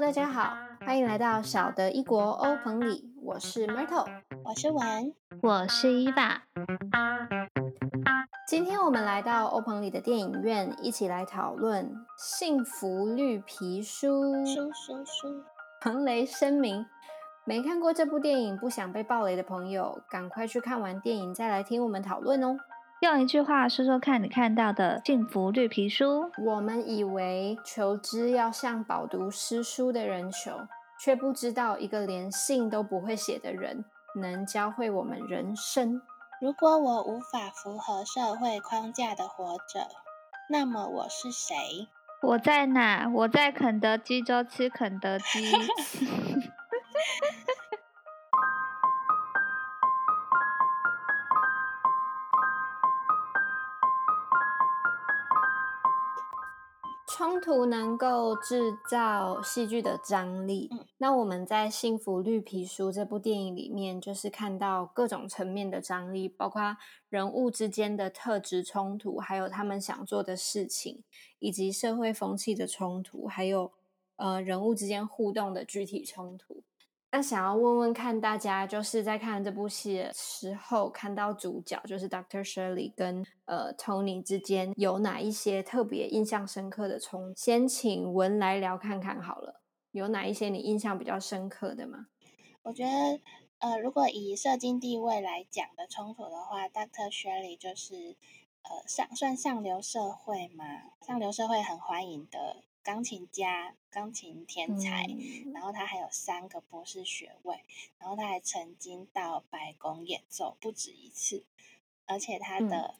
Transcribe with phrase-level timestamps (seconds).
[0.00, 4.06] 大家好，欢迎来到小的一国欧朋里，我是 Myrtle，
[4.42, 6.44] 我是文，我是伊爸。
[8.48, 11.84] 今天我们来到欧朋里的电影院，一起来讨论
[12.16, 14.24] 《幸福绿皮书》。
[14.46, 15.44] 书书书，
[15.82, 16.86] 彭雷声明：
[17.44, 22.56] 没看过这部电影，不想被暴雷的朋友，赶快去看完电影再来听我们讨论哦。
[23.00, 26.30] 用一句话说说看你看到的幸福绿皮书。
[26.44, 30.68] 我们以为求知要向饱读诗书的人求，
[31.02, 33.86] 却不知道一个连信都不会写的人
[34.20, 36.02] 能教会我们人生。
[36.42, 39.88] 如果我无法符合社会框架的活着，
[40.50, 41.88] 那么我是谁？
[42.20, 43.08] 我在哪？
[43.08, 45.50] 我在肯德基州吃肯德基。
[57.20, 60.70] 冲突能够制造戏剧的张力。
[60.96, 66.78] 那我们在《幸福绿皮书》这部电影里面，就是看到各种层面的张力，包括
[67.10, 71.04] 人物之间的特质冲突，还有他们想做的事情，
[71.40, 73.70] 以及社会风气的冲突，还有
[74.16, 76.62] 呃人物之间互动的具体冲突。
[77.12, 87.34] 那想要问问看大家，就是在看这部戏的时候，看到主角就是 Doctor Shirley 跟呃 Tony 之间有哪一些特别印象深刻的冲？
[87.36, 92.06] 先请文来聊看看好了，有哪一些你印象比较深刻的吗？
[92.62, 93.20] 我觉得，
[93.58, 98.16] 呃，如果以社经地位来讲的冲突的话，Doctor Shirley 就是
[98.62, 100.64] 呃上算上流社会嘛，
[101.04, 102.62] 上流社会很欢迎的。
[102.82, 105.06] 钢琴家、钢琴天才，
[105.52, 107.62] 然后他还有三个博士学位，
[107.98, 111.44] 然后他还曾经到白宫演奏不止一次，
[112.06, 112.94] 而且他的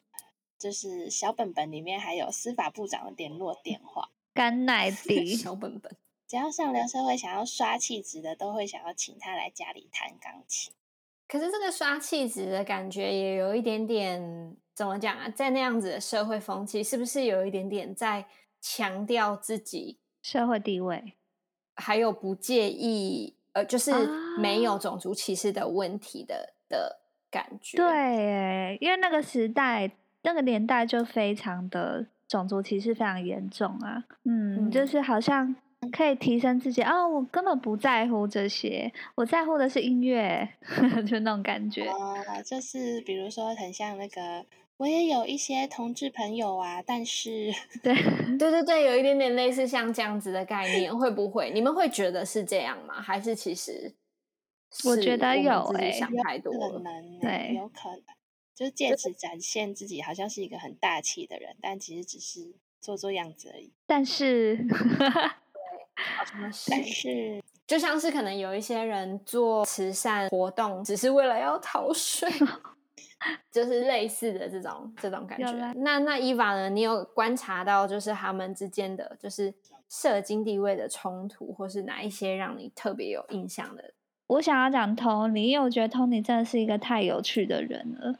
[0.59, 4.09] 就是小本本里面还有司法部长的联络电话。
[4.33, 10.71] 干奶 迪小本本，只要上流社会想要刷气质的，都会想要请他来家里弹钢琴。
[11.27, 15.27] 可是这个刷气质的感觉也有一点点，怎么讲啊？
[15.29, 18.27] 在那样子的社会风气，是不是有一点点在？
[18.61, 21.13] 强调自己社会地位，
[21.75, 23.91] 还有不介意，呃，就是
[24.37, 26.99] 没有种族歧视的问题的的
[27.31, 27.75] 感觉。
[27.77, 29.91] 对，因为那个时代、
[30.21, 34.03] 那个年代就非常的种族歧视非常严重啊。
[34.25, 35.55] 嗯，就是好像
[35.91, 40.47] 可以提升自己哦，我根本不在乎这些，我在乎的是音乐，
[41.09, 41.85] 就那种感觉。
[41.89, 44.45] 哦，就是比如说很像那个。
[44.81, 47.53] 我也有一些同志朋友啊，但是
[47.83, 47.93] 对
[48.39, 52.99] 对对对，有一点点类似像这样子的概念，会不会你们会觉得是这样吗？
[52.99, 53.93] 还是其实
[54.83, 56.81] 我觉得有哎，想太多了，
[57.21, 58.01] 对，有可能
[58.55, 63.71] 就是借此展现自己好像是一个很大气的人，但其实只是做做样子而已。
[63.85, 64.77] 但是，对，
[66.17, 72.27] 好像是，但是就像是可能有一些人做慈善活动，只是为了要逃税。
[73.51, 75.73] 就是类似的这种这种感觉。
[75.77, 76.69] 那那伊娃呢？
[76.69, 79.53] 你有观察到就是他们之间的就是
[79.89, 83.93] 社经地位的冲突，或是哪一些让你特别有印象的？
[84.27, 88.15] 我想要讲 Tony，因为我觉得 Tony 真的是一个太有趣的人了。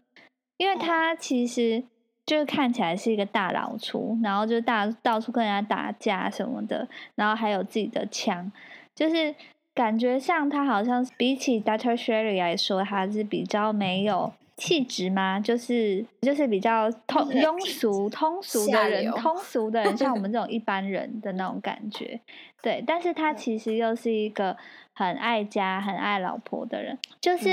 [0.58, 1.84] 因为他其实
[2.26, 8.52] 就是看起来是一个大老粗，然后就大到处跟人家打架什么的，然后还有自己的枪，
[8.94, 9.34] 就是
[9.74, 14.34] 感觉上他好像比起 Doctor Sherry 来说，他是比较没有。
[14.62, 15.40] 气质吗？
[15.40, 22.20] 就是就是比较通庸俗、通俗的人，通俗的人，像我们这种一般人的那种感觉。
[22.62, 24.56] 对，但是他其实又是一个
[24.94, 26.96] 很爱家、很爱老婆的人。
[27.20, 27.50] 就是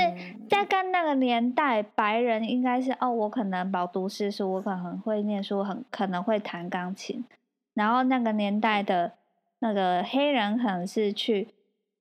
[0.47, 7.25] 在跟那个年代，白人应该是哦，我可能饱读诗书，我可能很会念书，很可能会弹钢琴。
[7.73, 9.13] 然后那个年代的
[9.57, 11.47] 那个黑人可能是去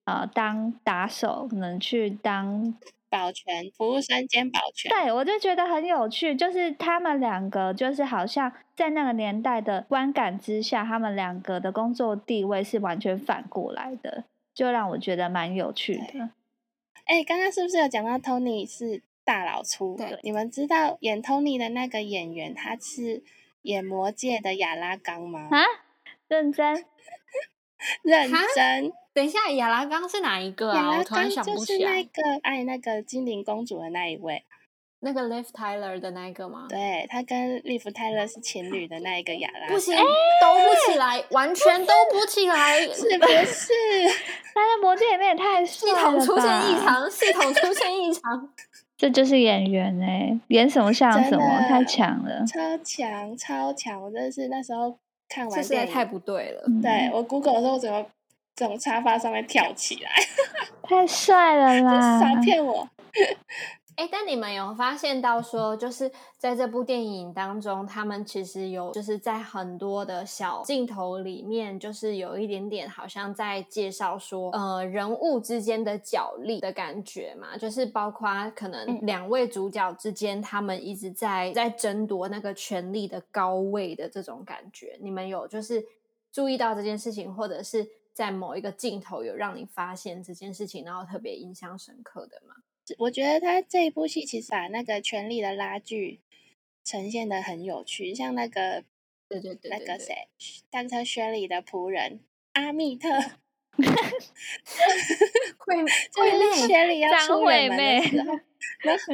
[0.04, 2.75] 呃当打手，可能去当。
[3.10, 14.25] 保全服务生兼保全，对我就觉得很有趣，就是他们两个就是好像在那个年代的观感之下，他们两个的工作地位是完全反过来的，
[14.55, 16.31] 就让我觉得蛮有趣的。
[17.06, 19.96] 哎，刚刚是不是有讲到 Tony 是大老粗？
[19.96, 23.22] 对，你们知道演 Tony 的那个演员他是
[23.62, 25.49] 演魔界的亚拉冈吗？
[25.50, 25.64] 啊，
[26.28, 26.84] 认真。
[28.02, 30.97] 认真，等一下，亚拉冈是哪一个啊？
[30.97, 31.79] 我突然想不起来。
[31.79, 34.44] 就是那个爱那个精灵公主的那一位，
[35.00, 36.67] 那个 Liv Tyler 的那一个吗？
[36.69, 39.67] 对，他跟 Liv Tyler 是情侣的那一个亚拉。
[39.67, 43.73] 不行，都不起来，完全都不起来， 是不是？
[44.55, 48.49] 他在魔戒里面也太系统出现异常，系统出现异常，
[48.97, 54.00] 这就是演员哎，演什么像什么，太强了，超强超强！
[54.00, 54.97] 我真的是那时候。
[55.31, 56.62] 看完，这实在太不对了。
[56.82, 58.06] 对我 Google 的时候，我整个
[58.58, 60.10] 从沙发上面跳起来，
[60.82, 62.20] 太帅了 啦！
[62.20, 62.88] 少骗我。
[63.94, 84.96] 哎，但你们有发现到说，就是在这部电影当中，他们其实有就是在很多的小镜头里面，就是有一点点好像在介绍说，呃，人物之间的角力的感觉嘛，就是包括可能两位主角之间，他们一直在在争夺那个权力的高位的这种感觉。
[85.00, 85.84] 你们有就是
[86.31, 87.84] 注意到这件事情，或者是
[88.19, 92.56] 在某一个镜头有让你发现这件事情，然后特别印象深刻的吗？
[92.99, 96.19] 我觉得他这一部戏其实把那个权力的拉锯
[96.85, 98.82] 呈现的很有趣，像那个
[99.29, 100.26] 对对对那个谁，
[100.69, 102.19] 当车薛里的仆人
[102.55, 103.09] 阿密特
[103.79, 105.76] 会
[106.11, 108.37] 就是薛里要出远门的时候，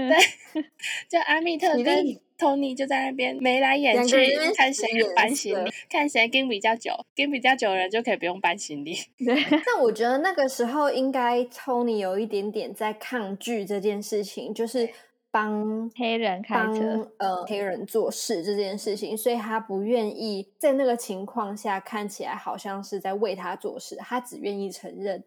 [0.09, 0.65] 对，
[1.11, 2.24] 就阿密特跟。
[2.39, 4.17] Tony 就在那边眉来眼去，
[4.57, 8.97] 看谁搬行李，看谁跟比较久，跟比较久的人就可以不用搬行李。
[9.67, 14.89] 那我觉得那个时候应该 Tony 有一点点在抗拒这件事情，就是
[15.31, 25.23] 帮黑人开车，呃，黑人做事这件事情，所以他不愿意在那个情况下看起来好像是在为他做事，他只愿意承认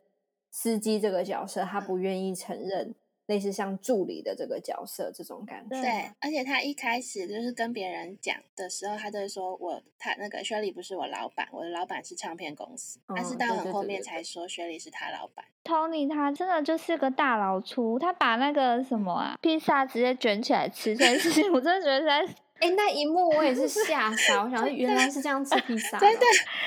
[0.52, 2.94] 司机这个角色，他不愿意承认。
[3.28, 5.80] 类似像助理的这个角色，这种感觉。
[5.82, 13.00] 对，而且他一开始就是跟别人讲的时候，他就会说我他那个薛礼不是我老板，我的老板是唱片公司。
[13.08, 15.46] 他是到很后面才说薛礼是他老板。
[15.64, 26.00] Tony 他真的就是个大老粗，他把那个什么啊披萨直接卷起来吃这件事情，我真的觉得在哎那一幕我也是吓傻，我想原来是这样吃披萨。
[26.00, 26.26] 对对，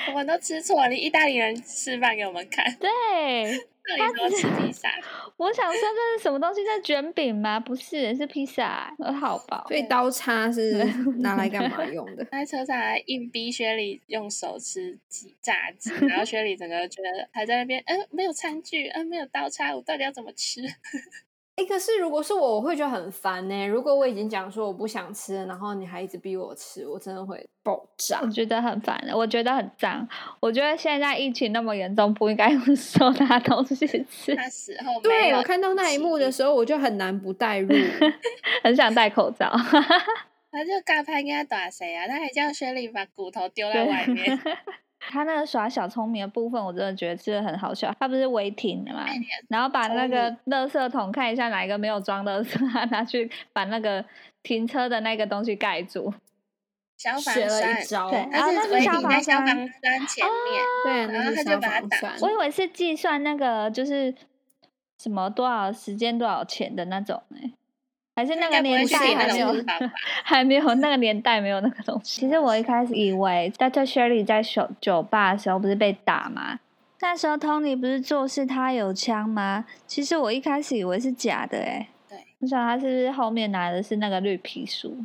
[0.09, 2.71] 我们都吃错了，意大利人示范给我们看。
[2.75, 3.67] 对。
[3.97, 4.89] 他吃披萨，
[5.37, 6.63] 我想说这是什么东西？
[6.65, 7.59] 在卷饼吗？
[7.59, 9.65] 不是，是披萨，好饱。
[9.67, 10.83] 所以刀叉是
[11.19, 12.23] 拿来干嘛 用的？
[12.31, 20.61] 在车上还硬逼薛里用手吃鸡炸鸡，然后薛里整个觉得还在那边，嗯，没有餐具，嗯，没有刀叉，我到底要怎么吃？
[21.57, 23.67] 哎，可是如果是我，我会觉得很烦呢。
[23.67, 28.19] 如果我已经讲说我不想吃，然后你还一直逼我吃，我真的会爆炸。
[28.21, 30.07] 我觉得很烦，我觉得很脏。
[30.39, 34.33] 我觉得现在疫情那么严重，不应该 用手拿东西吃。
[34.33, 37.69] 那时候，对我看到那一幕的时候，我就很难不带入，
[38.63, 39.51] 很想戴口罩。
[40.53, 42.07] 他就刚拍跟他打谁啊？
[42.07, 44.37] 他还叫薛丽把骨头丢在外面。
[45.09, 47.93] 他那个耍小聪明的部分，我真的觉得真的很好笑。
[47.99, 49.03] 他不是违停的嘛，
[49.49, 52.45] 然后把那个垃圾桶看一下哪一个没有装的，
[52.91, 54.05] 拿去把那个
[54.43, 56.13] 停车的那个东西盖住。
[56.97, 59.67] 消防栓，对，然后那是消防栓前面，
[60.83, 62.13] 对，然后他就把它打。
[62.21, 64.13] 我以为是计算那个就是
[64.99, 67.51] 什么多少时间多少钱的那种哎。
[68.13, 69.55] 还是那个年代还没有，
[70.23, 72.21] 还没有那个年代没有那个东西。
[72.21, 73.89] 其实我一开始以为 Dr.
[73.89, 76.59] Shirley 在酒酒吧的时候不是被打吗？
[76.99, 79.65] 那时候 Tony 不是做事他有枪吗？
[79.87, 81.87] 其实我一开始以为是假的哎。
[82.09, 84.97] 对，我想他是不是后面拿的是那个绿皮书？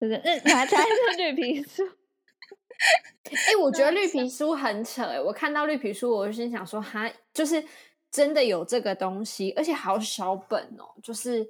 [0.00, 1.82] 就是嗯，拿的是绿皮书。
[3.48, 5.20] 哎，我觉得绿皮书很扯哎！
[5.20, 7.64] 我看到绿皮书，我就心想说，哈，就是
[8.10, 11.48] 真的有这个东西，而且好小本哦，就是。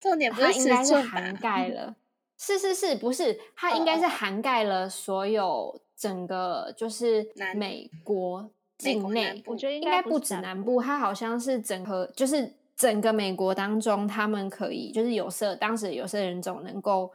[0.00, 1.96] 重点不是应该是涵盖了，
[2.38, 17.10] 是是是，不是它应该是涵盖了所有整个就是美国境内，我觉得应该不止南部，它好像是整个就是整个美国当中，他们可以就是有色当时有色人种能够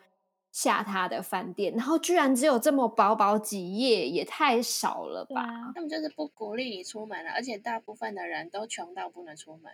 [0.51, 5.71] 下他的饭店，然后居然只有这么薄薄几页，也太少了吧？
[5.75, 9.71] 他们就是不鼓励你出门了，而且大部分的人都穷到不能出门。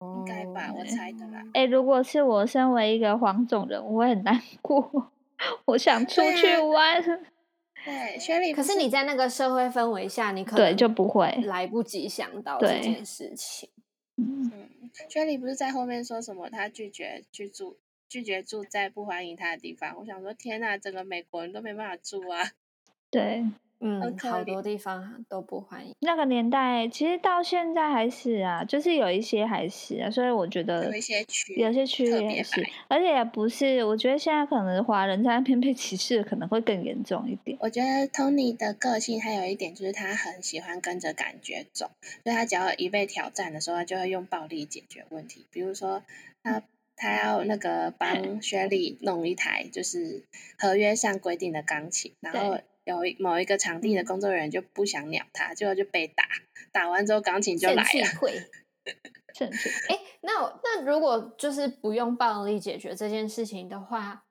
[0.00, 1.42] 应该吧，我猜的啦。
[1.54, 5.12] 哎，如果是我身为一个黄种人，我会很难过。
[5.66, 7.02] 我想出去玩。
[7.84, 8.52] 对，雪莉。
[8.52, 13.68] 可是你在那个社会氛围下，你可能对就不会来不及想到这件事情。
[14.16, 14.50] 嗯，
[15.08, 16.50] 雪莉不是在后面说什么？
[16.50, 17.76] 他拒绝去住，
[18.08, 19.96] 拒绝住在不欢迎他的地方。
[19.98, 22.50] 我想说，天哪，整个美国人都没办法住啊。
[23.10, 23.44] 对。
[23.80, 25.94] 嗯，好多地方都不欢迎。
[26.00, 33.84] 那个年代其实到现在还是啊，就是有一些还是啊，所以我觉得有一些区，有些区也是，而且也不是。
[33.84, 37.56] 我觉得现在可能华人在那边被歧视可能会更严重一点。
[37.60, 41.90] 我觉得 Tony 的个性还有一点就是他很喜欢跟着感觉走，
[42.24, 45.46] 所以他只要一被挑战的时候，他就会用暴力解决问题。
[45.52, 46.02] 比如说
[46.42, 46.62] 他
[46.96, 50.24] 他要那个帮 薛莉弄一台就是
[50.58, 52.58] 合约上规定的钢琴，然后。
[52.96, 56.24] 有某一个场地的工作人员就不想鸟他，最后就被打。
[56.72, 57.88] 打完之后，钢琴就来了。
[59.34, 59.70] 正确。
[59.88, 64.24] 哎，那那如果就是不用暴力解决这件事情的话，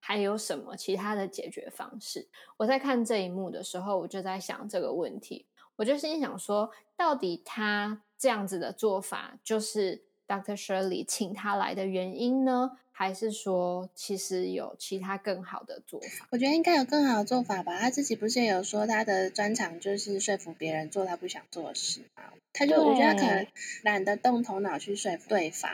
[0.00, 2.28] 还有什么其他的解决方式？
[2.58, 5.46] 我在看这一幕的时候，我就在想这个问题。
[5.76, 10.56] 我就心想说，到底他这样子的做法，就是 Dr.
[10.56, 12.78] Shirley 请他来的原因呢？
[12.96, 16.28] 还是说，其实有其他更好的做法？
[16.30, 17.76] 我觉得应该有更好的做法吧。
[17.80, 22.22] 他自己不是也有说，他的专长就是说服别人做他不想做的事嘛？
[22.52, 23.46] 他就我觉得他可能
[23.82, 25.72] 懒得动头脑去说服对方，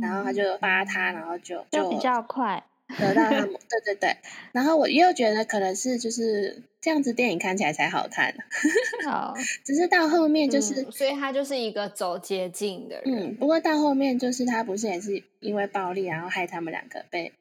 [0.00, 2.64] 然后他就发他，然后就就比较快。
[2.98, 4.16] 得到他们， 对对对，
[4.52, 8.34] 然后我又觉得可能是就是这样子，电影看起来才好看。
[9.04, 9.34] 好，
[9.64, 13.04] 只是到后面就是，所以他就是一个走捷径的人。
[13.06, 17.32] 嗯，不过到后面就是他不是也是因为暴力，然后害他们两个被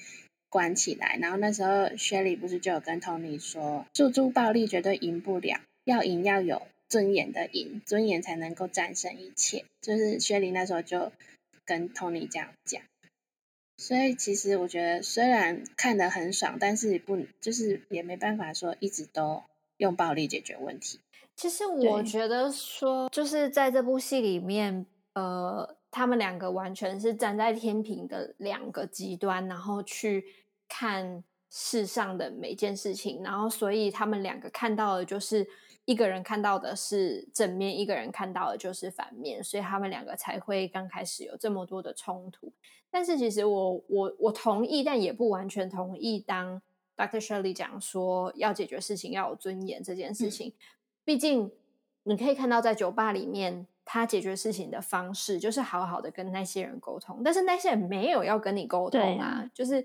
[0.50, 1.17] 关起来。
[1.22, 9.65] 然后那时候薛里不是就有跟 Tony 说，诉诸暴力绝对赢不了，要赢要有尊严的赢，尊严才能够战胜一切。
[9.81, 11.12] 就是薛里那时候就
[11.65, 12.81] 跟 Tony 这样讲。
[13.77, 19.44] 所以其实我觉得，虽然看得很爽，但是不就是也没办法说一直都
[19.77, 21.00] 用暴力解决问题。
[21.36, 30.24] 其实我觉得说，就是在这部戏里面，呃，他们两个完全是站在天平的两个极端，然后去
[30.70, 35.48] 看世上的每件事情，然后所以他们两个看到的就是
[35.86, 42.53] 一个人看到的是正面，一个人看到的就是反面，所以他们两个才会刚开始有这么多的冲突。
[42.93, 46.19] 但是其实我我我同意，但也不完全同意。
[46.19, 46.62] 当
[46.95, 47.19] Dr.
[47.19, 50.53] Shirley 讲说要解决事情要有尊严这件事情，
[51.03, 51.51] 毕竟
[52.03, 59.83] 你可以看到在酒吧里面，他解决事情的方式就是好好的跟那些人沟通，但是那些人没有要跟你沟通啊，就是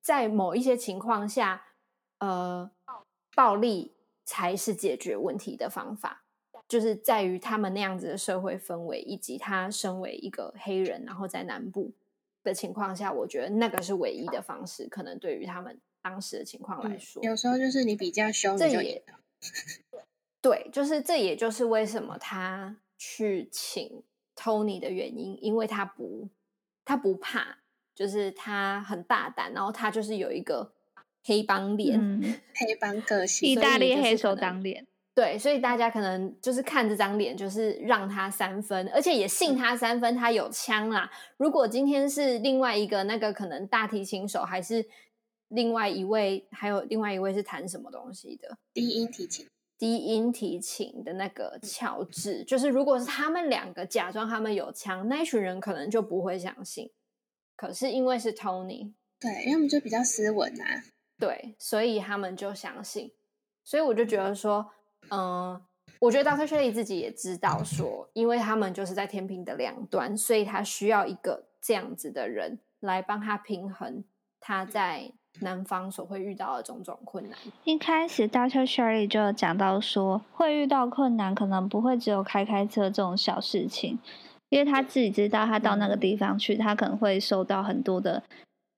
[0.00, 1.60] 在某一些情况下，
[2.20, 2.70] 呃，
[3.34, 3.90] 暴力
[4.24, 6.22] 才是解决问题的方法，
[6.68, 11.90] 就是在于他们那样子的社会氛围，以及他身为一个黑人，然后在南部。
[12.48, 14.88] 的情况下，我觉得那个是唯一的方式。
[14.88, 19.04] 可能对于他们当时的情况来说，有时候就是你比较凶，这也
[20.40, 24.02] 对，就是这也就是为什么他去请
[24.34, 26.28] Tony 的原因，因为他不
[26.84, 27.58] 他不怕，
[27.94, 30.72] 就是他很大胆，然后他就是有一个
[31.22, 32.00] 黑帮脸，
[32.54, 34.87] 黑帮个性，意大利黑手党脸。
[35.18, 41.10] 对，所以大家可能就是看这张脸，就是让他三分，而且也信他三分，他有枪啦。
[41.36, 44.88] 如果今天是另外一个那个可能大提琴手，还是
[45.48, 48.56] 另外一位，还有另外一位是弹什么东西的？
[48.72, 49.44] 低音提琴，
[49.76, 56.88] 低音提琴的那个乔治，就是如果是他们两个假装他们有枪，那一群人可能就不会相信。
[57.56, 60.84] 可是因为是 Tony，对，他们就比较斯文啊，
[61.18, 63.10] 对，所以他们就相信。
[63.64, 64.70] 所以我就觉得说。
[65.10, 65.60] 嗯，
[66.00, 66.46] 我觉得 Dr.
[66.46, 74.04] Shirley 自己也知道，说因为他们就是在天平的两端，所以他需要一个这样子的人来帮他平衡
[74.40, 77.38] 他在南方所会遇到的种种困难。
[77.64, 78.68] 一开始 Dr.
[78.68, 83.98] Shirley 就讲到说，会遇到困难，可能不会只有开开车这种小事情，
[84.48, 88.22] 因为他自己知道，他到那个地方去，他可能会受到很多的。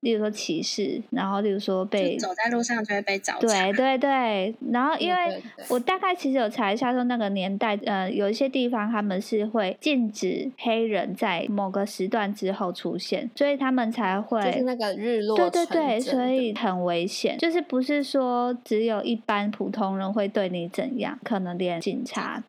[0.00, 3.38] 例如说歧视，然后例如说被走在路上就会被找。
[3.38, 15.36] 对对对，然后因为我大概其实有查一下，说那个年代，呃，有一些地方他们是会禁止黑人在某个时段之后出现，所以他们才会就是那个日落。
[15.36, 22.42] 对对对，所以很危险，就是不是说只有一般普通人会对你怎样，可能连警察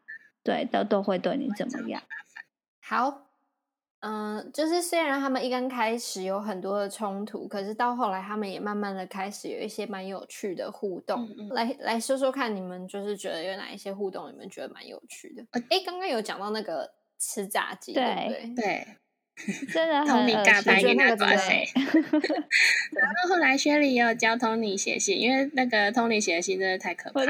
[0.44, 2.02] 对都都会对你怎么样。
[2.82, 3.31] 好。
[4.02, 11.30] 嗯，就是虽然他们一刚开始有很多的冲突，可是到后来他们也慢慢的开始有一些蛮有趣的互动。
[11.52, 15.44] 来来说说看，你们就是觉得有哪一些互动，你们觉得蛮有趣的？
[15.70, 18.54] 哎，刚刚有讲到那个吃炸鸡，对不对？
[18.56, 18.88] 对，
[19.72, 20.44] 真的很恶
[20.80, 20.98] 心。
[20.98, 21.68] 那个抓谁？
[22.96, 27.22] 然后后来薛丽也有教 Tony 写信，因为那个 Tony 写的信真的太可怕。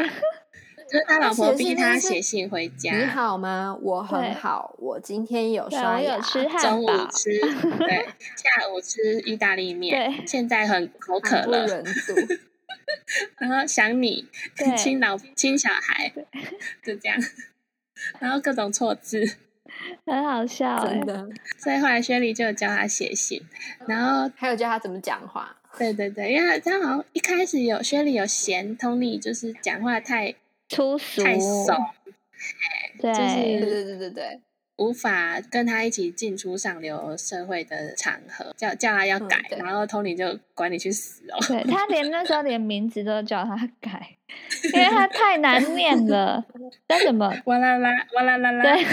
[0.91, 2.93] 就是他老婆逼他写信回家。
[2.93, 3.73] 你好吗？
[3.81, 4.75] 我很好。
[4.77, 8.05] 我今天有刷牙，中午吃，对，
[8.35, 10.27] 下午吃意大利面。
[10.27, 11.81] 现在很口渴了。
[13.39, 14.27] 然后想你，
[14.77, 16.11] 亲老亲小孩，
[16.83, 17.17] 就这样。
[18.19, 19.37] 然后各种错字，
[20.05, 21.29] 很好笑，真的。
[21.57, 23.41] 所以后来薛丽就教他写信，
[23.87, 25.55] 然后还有教他怎么讲话。
[25.77, 30.35] 对对对，因为他好像一开始有薛丽有嫌 Tony 就是讲话太。
[30.71, 31.75] 粗俗，太怂，
[32.97, 34.39] 对，就是对对对对对，
[34.77, 41.37] 无法跟他一起进出上流社会的场合，叫叫他要改，然后 Tony 就管你去死哦。
[41.45, 44.15] 对他连那时候连名字都叫他改，
[44.73, 46.41] 因为他太难念了。
[46.87, 47.29] 叫什么？
[47.45, 48.85] 哇啦啦，哇啦啦啦，对，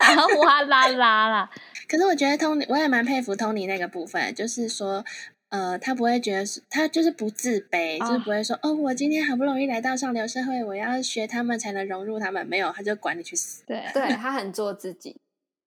[0.00, 1.50] 然 后哇啦啦啦。
[1.88, 5.02] 可是我觉得 Tony，我也蛮佩服 Tony 那个部分，就是说。
[5.50, 12.46] 呃，他不会觉得是，他就是不自卑，就是不会说，哦，我今天好不容易来到上流社会，我要学他们才能融入他们。
[12.46, 13.64] 没有，他就管你去死。
[13.64, 15.16] 对，对他很做自己。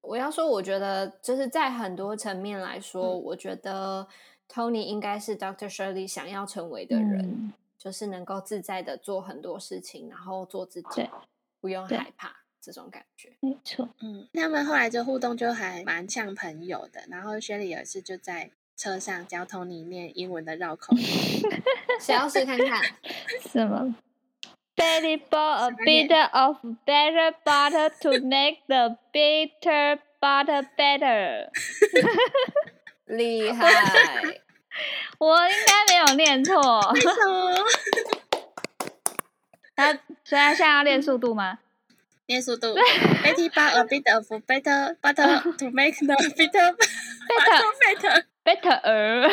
[0.01, 4.07] 我要说，我觉得就是在很多层面来说，我觉得
[4.47, 11.09] Tony 应该是 Doctor Shirley 想要成为的人，就是能够自在的做很多事情，然后做自己，
[11.59, 13.35] 不用害怕这种感觉。
[13.39, 17.01] 没错，嗯，他们后来就互动就还蛮像朋友的。
[17.09, 18.51] 然后 Shirley 也是就在。
[18.77, 21.05] 车上教 Tony 念英文的绕口令，
[21.99, 22.81] 谁要试看看？
[23.51, 23.95] 什么
[24.75, 31.49] ？Betty bought a bit of better butter to make the bitter butter better。
[33.05, 34.41] 厉害！
[35.19, 36.91] 我应该没有念错。
[36.93, 37.53] 为什么？
[39.75, 41.59] 他所以他现在要练速度吗？
[42.25, 42.73] 练速度。
[42.73, 46.75] Betty bought a bit of better butter to make the bitter
[47.27, 48.25] butter better。
[48.43, 49.29] Better，Better，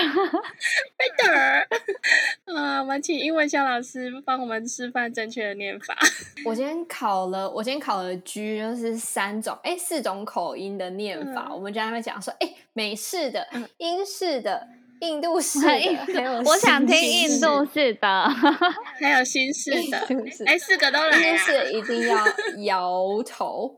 [2.55, 2.81] 啊！
[2.81, 5.97] 我们请英文小老师帮我们示范正确的念法。
[6.45, 11.49] 我今天考了，我今天考了 G，就是三种，哎，四种口音的念法。
[11.55, 13.49] 我们就在那讲说，哎，美式的、
[13.79, 14.69] 英式的、
[15.00, 18.29] 印度式的，还有我想听印度式的，
[19.00, 20.07] 还有新式的，
[20.45, 21.19] 哎，四个都来。
[21.19, 22.27] 新式一定要
[22.65, 23.75] 摇头。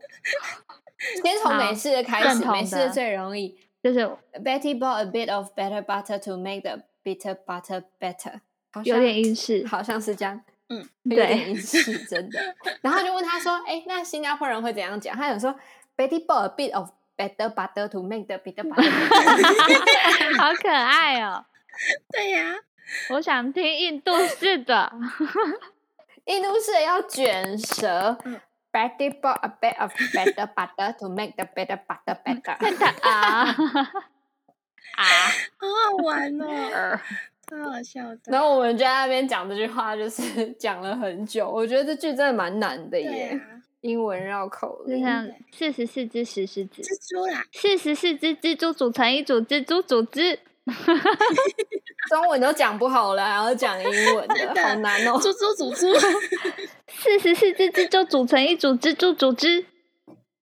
[1.23, 3.57] 先从美式的开始，美式的最容易。
[3.83, 3.99] 就是
[4.43, 8.39] Betty bought a bit of better butter to make the bitter butter better，
[8.83, 12.39] 有点英式，好像是这样，嗯，有点英式，真的。
[12.81, 15.55] 然后就问他说：“哎，那新加坡人会怎样讲？”他想说
[15.97, 18.89] ：“Betty bought a bit of better butter to make the bitter butter。”
[20.37, 21.45] 好可爱哦！
[22.11, 22.55] 对呀，
[23.09, 24.91] 我想听印度式的，
[26.25, 28.17] 印度式要卷舌。
[28.71, 32.55] Betty bought a bit of better butter to make the better butter better。
[33.03, 33.45] 啊
[34.95, 35.03] 啊，
[35.57, 36.99] 好好玩哦，
[37.47, 38.19] 太好笑的。
[38.25, 41.49] 然后我们就在那边讲这句话，就是讲了很久。
[41.49, 43.39] 我觉得这句真的蛮难的耶，
[43.81, 50.39] 英文绕口就像四十四只石狮子，蜘蛛啦，四十四只蜘蛛组成一组蜘蛛组织。
[52.09, 55.17] 中文都讲不好了，还要讲英文的，好难哦！
[55.19, 55.87] 猪猪组织，
[56.93, 59.65] 四十四只蜘蛛组成一组蜘蛛组织。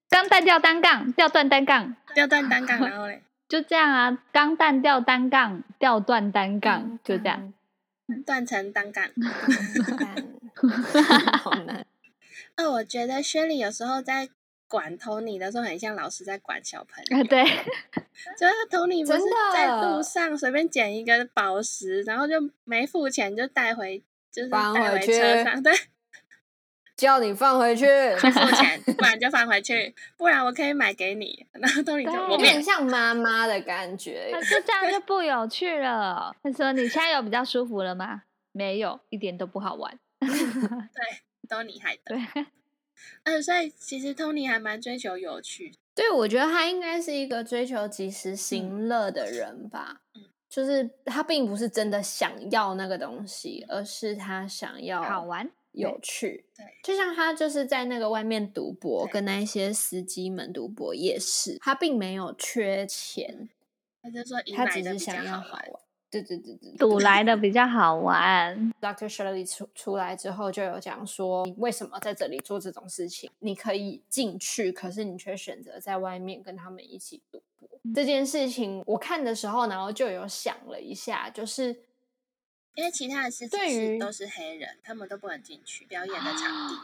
[0.08, 4.22] 钢弹吊单杠，吊断单杠，吊断单杠，然后嘞，就这样啊！
[4.32, 7.52] 钢弹吊单杠，吊断单杠，就这样，
[8.26, 9.04] 断成单杠。
[11.42, 11.86] 好难。
[12.56, 14.28] 哦，我觉得薛礼有时候在。
[14.70, 19.18] 管 Tony 的时候很像老师在管小朋友，对，就是 Tony 不是
[19.52, 25.72] 在路上随便捡一个宝石，然后就没付钱就带回，就是带回车上，对，
[27.00, 27.86] 叫你放回去，
[28.20, 31.46] 付钱，不然就放回去，不然我可以买给你。
[31.58, 36.36] 然后 Tony 就有点像妈妈的感觉，就这样就不有趣了。
[36.42, 39.98] 他说：“你现在有比较舒服了吗？”没有，一点都不好玩。
[40.20, 40.28] 对，
[41.48, 42.14] 都你害的。
[42.14, 42.46] 对。
[43.22, 45.72] 嗯，所以其实 Tony 还蛮追求有趣。
[45.94, 50.02] 对，我觉得他应该是一个追求及时行乐的人吧。
[50.14, 56.46] 嗯，就是他并不是真的想要那个东西，而是他想要好玩、有趣。
[56.56, 63.48] 对，就像他就是在那个外面赌博，跟那一些司机们赌博也是，他并没有缺钱，
[64.02, 65.80] 他就说他只是想要好玩。
[66.10, 68.72] 对对对对，赌来的比较好玩。
[68.80, 73.30] Doctor Shirley 出出来之后，就有讲说，你为什么在这里做这种事情？
[73.38, 77.68] 你可以进去，可是你却选择在外面跟他们一起赌博。
[77.94, 81.78] 这件事情，我看的时候，然后就有想了一下，就是
[82.74, 86.74] 因为其他的司机都是黑人，他们都不能进去表演的场地，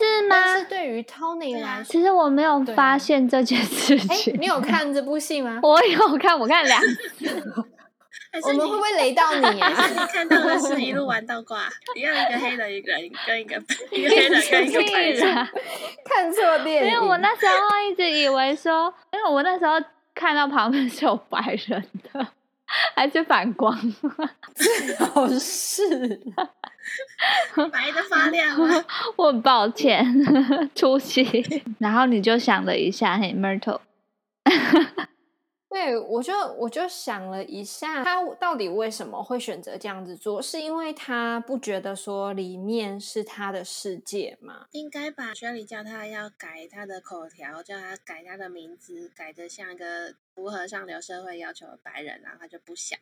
[0.00, 0.28] 是吗？
[0.30, 4.36] 但是对于 Tony 来说，其实我没有发现这件事情。
[4.40, 5.60] 你有看这部戏吗？
[5.62, 7.64] 我有看，我看两次。
[8.42, 9.70] 我们会不会雷到你啊？
[9.88, 13.54] 你看到的是一路玩到挂，一样一个黑的，一个人跟一个
[13.92, 15.48] 一个黑人跟一个白人，
[16.04, 16.90] 看错电影。
[16.90, 17.54] 因为我那时候
[17.88, 19.74] 一直以为说，因为我那时候
[20.16, 21.80] 看到旁边是有白人
[22.12, 22.26] 的，
[22.94, 23.76] 还是反光，
[24.54, 26.20] 最好是
[27.72, 28.56] 白的发亮。
[29.16, 30.04] 我很抱歉
[30.74, 33.80] 出息，然后你就想了一下，嘿，Myrtle。
[35.74, 40.40] 对，我就我就想了一下，他到底为什么会选择这样子做？
[40.40, 44.68] 是因为他不觉得说里面是他的世界吗？
[44.70, 45.34] 应该吧。
[45.34, 52.96] 学里叫他要改他的口条，叫他改他的名字，改的像一个符合上流社会要求的白人，然后他就不想，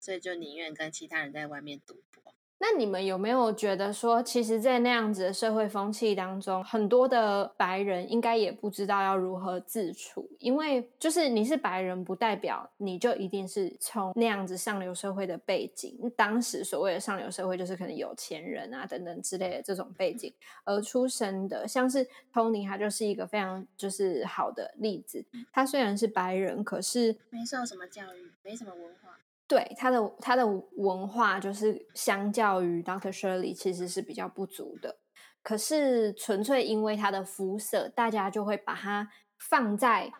[0.00, 2.32] 所以就宁愿跟其他人在外面赌博。
[2.66, 20.32] 那你们有没有觉得说，其实，在那样子的社会风气当中，很多的白人应该也不知道要如何自处，因为就是你是白人，不代表你就一定是从那样子上流社会的背景，当时所谓的上流社会就是可能有钱人啊等等之类的这种背景
[20.64, 21.68] 而出生的。
[21.68, 25.22] 像是 Tony，他就是一个非常就是好的例子。
[25.52, 29.18] 他虽然是白人，可是没受什么教育，没什么文化。
[29.46, 34.96] 对他的他的文化就是相较于 Doctor Shirley 其实是比较不足的，
[35.42, 40.12] 可是纯粹因为他的肤色，大家就会把他放在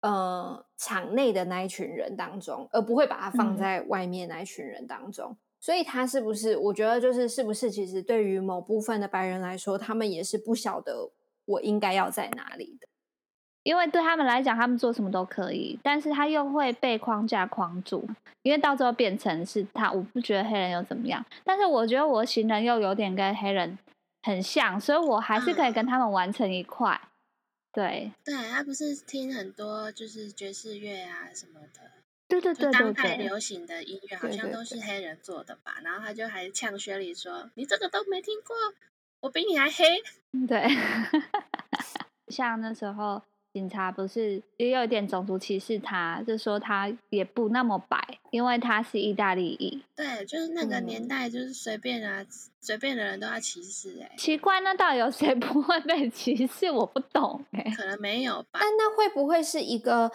[0.00, 5.36] 呃场内的那一群人当中，而不会把他放在外面那一群人当中。
[5.58, 6.56] 所以他是不是？
[6.56, 7.70] 我觉得就是是不是？
[7.70, 11.10] 其实对于某部分的白人来说，他们也是不晓得
[11.44, 12.86] 我应该要在哪里的。
[13.66, 18.08] 因为对他们来讲，他们做什么都可以，但是他又会被框架框住，
[18.42, 23.76] 因为到最后变成是他，我不觉得黑人又怎么样，但是我觉得我行人又有点跟黑人
[24.22, 27.00] 很像，所以我还是可以跟他们玩成一块。
[27.72, 31.90] 对，对他不是听很多就是爵士乐啊什么的，
[32.28, 35.78] 对对对对对，当代流行的音乐好像都是黑人做的吧？
[35.82, 38.54] 然后他就还呛薛里说：“你这个都没听过，
[39.22, 40.00] 我比你还黑。”
[40.46, 40.68] 对，
[42.30, 43.20] 像那时候。
[43.56, 47.98] 警察不是也有一点种族歧视他，就说他也不那么白，
[48.30, 49.82] 因为他是意大利裔。
[49.96, 52.22] 对，就是那个年代，就是随便啊，
[52.60, 54.12] 随便的人都要歧视哎。
[54.18, 56.70] 奇怪，那到底有谁不会被歧视？
[56.70, 57.72] 我不懂哎。
[57.74, 58.60] 可能没有吧。
[58.60, 60.12] 但那会不会是一个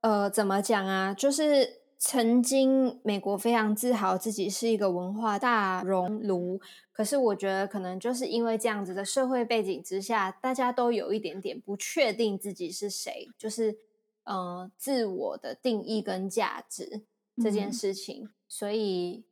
[0.00, 1.14] 呃，怎么讲啊？
[1.14, 1.64] 就是
[2.02, 6.58] 曾经美国非常自豪自己是一个文化大熔炉。
[6.92, 13.78] 可是我觉得，可能就是因为这样子的社会背景之下，大家都有一点点不确定自己是谁，就是
[14.24, 17.02] 嗯，自我的定义跟价值
[17.42, 19.24] 这件事情，所以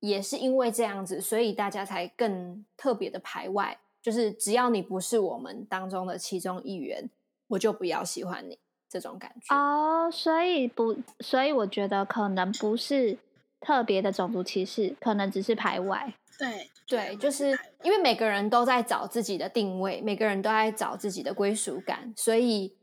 [0.00, 7.08] 也是因为这样子，所以大家才更特别的排外，就是只要你不是我们当中的其中一员，
[7.48, 10.10] 我就不要喜欢你这种感觉哦。
[10.10, 13.18] 所以不，所以我觉得可能不是
[13.60, 16.14] 特别的种族歧视，可能只是排外。
[16.38, 22.74] 对对，就是因为每个人都在找自己的定位，每个人都在找自己的归属感，所以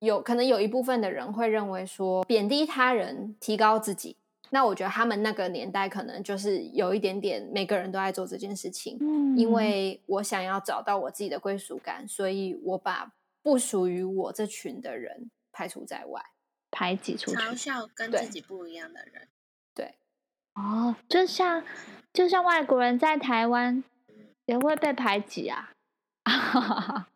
[0.00, 4.16] 有可能有一部分的人会认为说贬低他人，提高自己。
[4.50, 8.96] 那我觉得他们那个年代可能就是有一点点，每个人都在做这件事情。
[9.00, 16.24] 嗯，因为我想要找到我自己的归属感，所以我把不属于我这群的人排除在外，
[16.70, 19.26] 排挤出去，嘲笑跟自己不一样的人。
[19.74, 19.96] 对，
[20.54, 21.64] 哦，就像。
[22.12, 23.84] 就像外国人在台湾
[24.46, 25.70] 也会被排挤啊，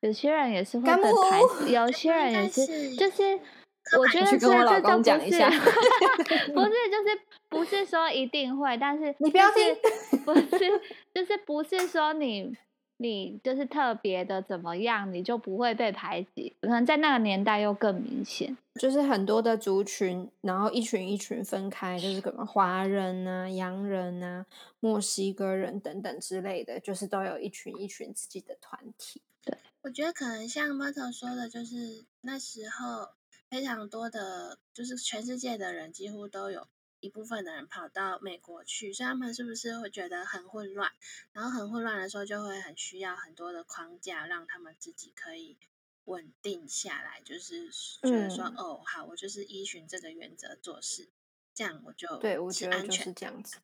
[0.00, 3.38] 有些人也是会被排挤，有些人也是，就是
[3.98, 9.76] 我觉得跟我老公讲一下，不是 就是不是说一定会，但是你不要听，
[10.24, 10.80] 不是
[11.14, 12.56] 就是不是说你。
[13.00, 16.54] 你就是特别的怎么样，你就不会被排挤。
[16.60, 24.44] 可能在那个年代又更明显，就是很多的族群，然后一群一群分开，就是可能华人啊、洋人啊、
[24.80, 29.22] 墨西哥人等等之类的，就是都有一群一群自己的团体。
[29.44, 33.10] 对，我觉得可能像 m o t o 说的，就是那时候
[33.48, 36.66] 非常多的，就是全世界的人几乎都有。
[37.00, 40.92] 一部分的人跑到美国去，所以他们是不是会觉得很混乱？
[41.32, 45.56] 然后很混乱的时候，就会很需要很多的框架，让他们自己可以
[46.04, 47.20] 稳定下来。
[47.24, 47.70] 就是
[48.02, 51.08] 觉得说，哦，好，我就是依循这个原则做事，
[51.54, 53.58] 这样我就对我觉得就是这样子。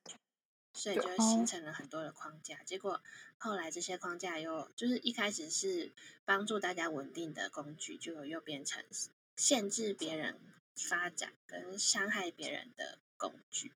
[0.76, 2.62] 所以就形成了很多的框架。
[2.64, 3.00] 结果
[3.38, 5.92] 后来这些框架又就是一开始是
[6.24, 8.84] 帮助大家稳定的工具，就又变成
[9.36, 10.40] 限制别人
[10.74, 12.98] 发展跟伤害别人的。
[13.28, 13.72] 工具、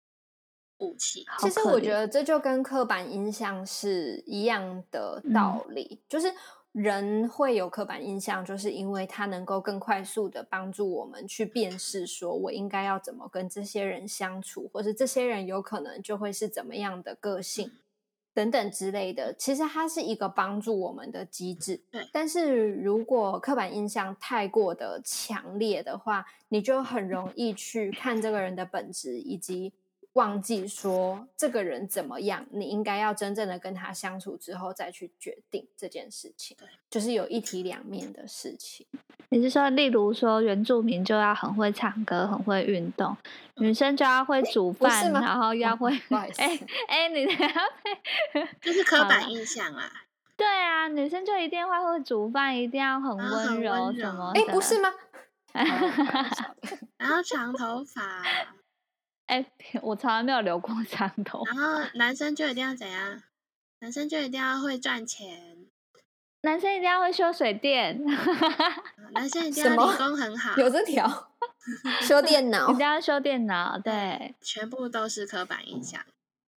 [0.78, 6.32] 武器，其实我觉得这就跟刻板印象是一样的道理，就是
[6.72, 17.72] 人会有刻板印象，就是因为它能够更快速的帮助我们去辨识，说我应该要怎么跟这些人相处，或是这些人有可能就会是怎么样的个性。
[18.38, 21.80] 等等之类的，其实它是一个帮助我们的机制。
[21.90, 29.72] 对，但是如果刻板印象太过的强烈的话，你就很容易去看这个人的本质，以及。
[30.18, 36.56] 忘记说这个人怎么样，你应该要真正的跟他相处之后再去决定这件事情。
[36.90, 38.84] 就是有一体两面的事情。
[39.28, 43.16] 你是说，例如说原住民就要很会唱歌、很会运动，
[43.58, 45.92] 女生就要会煮饭，然后要会……
[46.10, 49.88] 哎哎，你要会， 就是刻板印象啊。
[50.36, 54.32] 对啊，女生就一定会会煮饭，一定要很温柔什么？
[54.34, 54.92] 哎，不是吗？
[56.98, 58.22] 然后长头发。
[59.28, 59.46] 哎，
[59.82, 61.44] 我从来没有留过 长头。
[61.46, 63.22] 然后男生就一定要怎样？
[63.80, 65.56] 男生就一定要会赚钱。
[66.42, 68.00] 男生一定要会修水电。
[69.12, 70.56] 男生一定要理工很好。
[70.56, 71.30] 有这条。
[72.02, 72.70] 修电脑。
[72.70, 74.34] 一定要修电脑，对。
[74.40, 76.00] 全部都是刻板印象。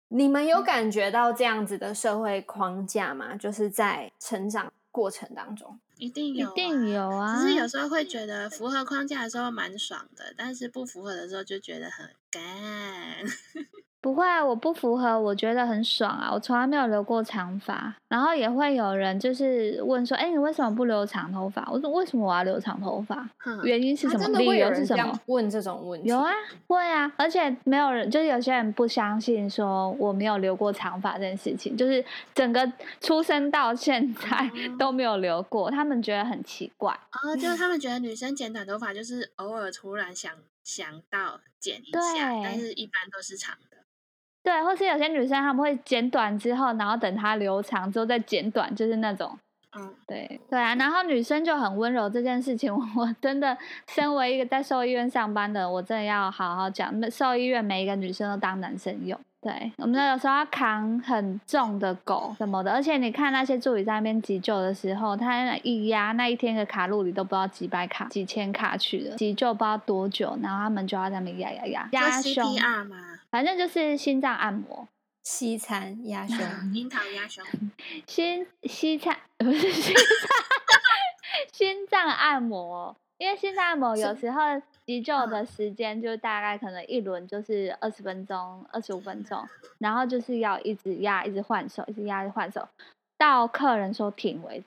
[0.08, 3.34] 你们有感觉到这样子的社会框架吗？
[3.36, 5.78] 就是在成长过程当中。
[5.96, 7.36] 一定有，一定有啊！
[7.40, 12.42] 只是有时候会觉得符合框架的时候蛮爽的，但是不符合的时候就觉得很干。
[14.02, 16.28] 不会啊，我不符合，我觉得很爽啊！
[16.32, 23.24] 我从来没有留过长发，然后也会有人就是问说：“哎，你为什么不留长头发？”我说：“为什么我要留长头发？
[23.62, 24.40] 原因是什么？
[24.40, 26.32] 理由是什么？”问这种问题有啊，
[26.66, 36.92] 会啊，而且没有人，就是有些人不相信说我没有留过长发这件事情，就是整个出生到现在都没有留过，他们觉得很奇怪。
[37.22, 43.78] 哦，就是他们觉得女生剪短头发就是偶尔突然想想到剪一下，但是一般都是长的。
[44.42, 49.38] 对，或是有些女生她们会剪短之后，然后等它留长之后再剪短，就是那种，
[49.76, 50.74] 嗯，对对啊。
[50.74, 53.56] 然后女生就很温柔这件事情， 我真的
[53.88, 56.92] 身为一个在兽医院上班的，我真的要好好讲。
[57.10, 59.18] 兽医院每一个女生都当男生用。
[59.42, 72.56] 对，我们有时候要扛很重的狗什么的，而且你看那些助理在那边急救的时候，他一压那一天的卡路里都不知道几百卡、几千卡去了，急救不知道多久，然后他们就要在那边压压压压胸，
[73.30, 74.86] 反正就是心脏按摩、
[75.24, 76.38] 西餐压 胸、
[76.72, 77.44] 樱桃压胸、
[78.06, 80.02] 心西餐 不是心脏
[81.52, 84.62] 心脏按摩，因为心脏按摩有时候。
[84.84, 89.46] 急救的时间就大概可能一轮就是二十分钟、二十五分钟，
[89.78, 92.68] 然后就是要一直压、一直换手、一直压、一直换手，
[93.16, 94.64] 到客人说停为止。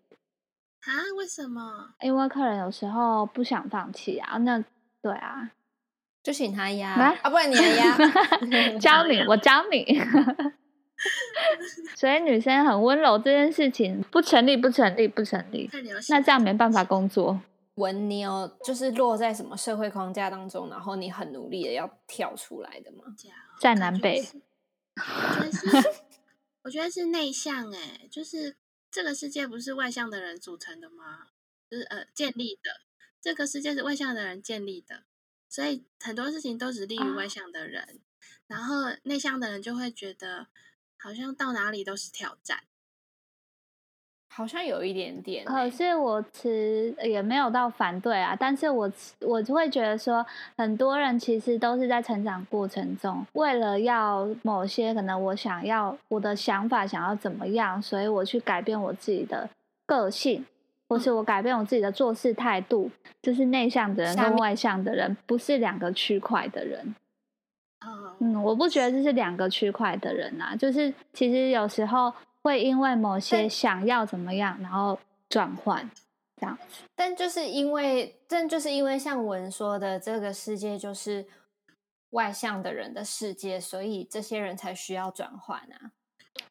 [0.90, 0.92] 啊？
[1.18, 1.90] 为什么？
[2.02, 4.38] 因为客人有时候不想放弃啊。
[4.38, 4.64] 那
[5.02, 5.52] 对啊，
[6.24, 7.98] 就请他压啊，不然你来压。
[8.80, 9.86] 教你，我教你。
[11.96, 15.70] 所以女生很温柔这件事情不成立，不成立，不成立。
[16.10, 17.40] 那这样没办法工作。
[17.76, 23.04] 文，你有就是落在什么社会框架当中，然后你很努力的要跳出来的吗？
[23.60, 24.26] 在南北，
[26.64, 28.56] 我觉得是内向哎，就是
[28.90, 31.28] 这个世界不是外向的人组成的吗？
[31.70, 32.82] 就是呃建立的，
[33.22, 35.04] 这个世界是外向的人建立的，
[35.50, 38.00] 所以很多事情都只利于外向的人，
[38.48, 40.48] 然后内向的人就会觉得
[40.98, 42.64] 好像到哪里都是挑战。
[44.36, 48.36] 好像有一点点，可是我持也没有到反对啊。
[48.38, 50.26] 但是我我就会觉得说，
[50.58, 59.50] 很多人其实都是在成长过程中，为了要某些可能我想要我的想法想要怎么样，所以我去改变我自己的
[59.86, 60.46] 个性，
[60.90, 62.92] 或是我改变我自己的做事态度。
[63.22, 66.94] 就是内向的人跟外向的人不是两个区块的人。
[68.20, 70.54] 嗯，我不觉得这是两个区块的人啊。
[70.58, 72.12] 就是其实有时候。
[72.46, 75.90] 会因为某些想要怎么样，然后转换
[76.38, 76.84] 这样子。
[76.94, 81.26] 但就是因为，正就是因为像文说的，这个世界就是
[82.12, 85.94] 外向的人的世界，所以这些人才需要转换啊。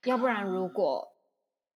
[0.02, 1.14] 要不然，如果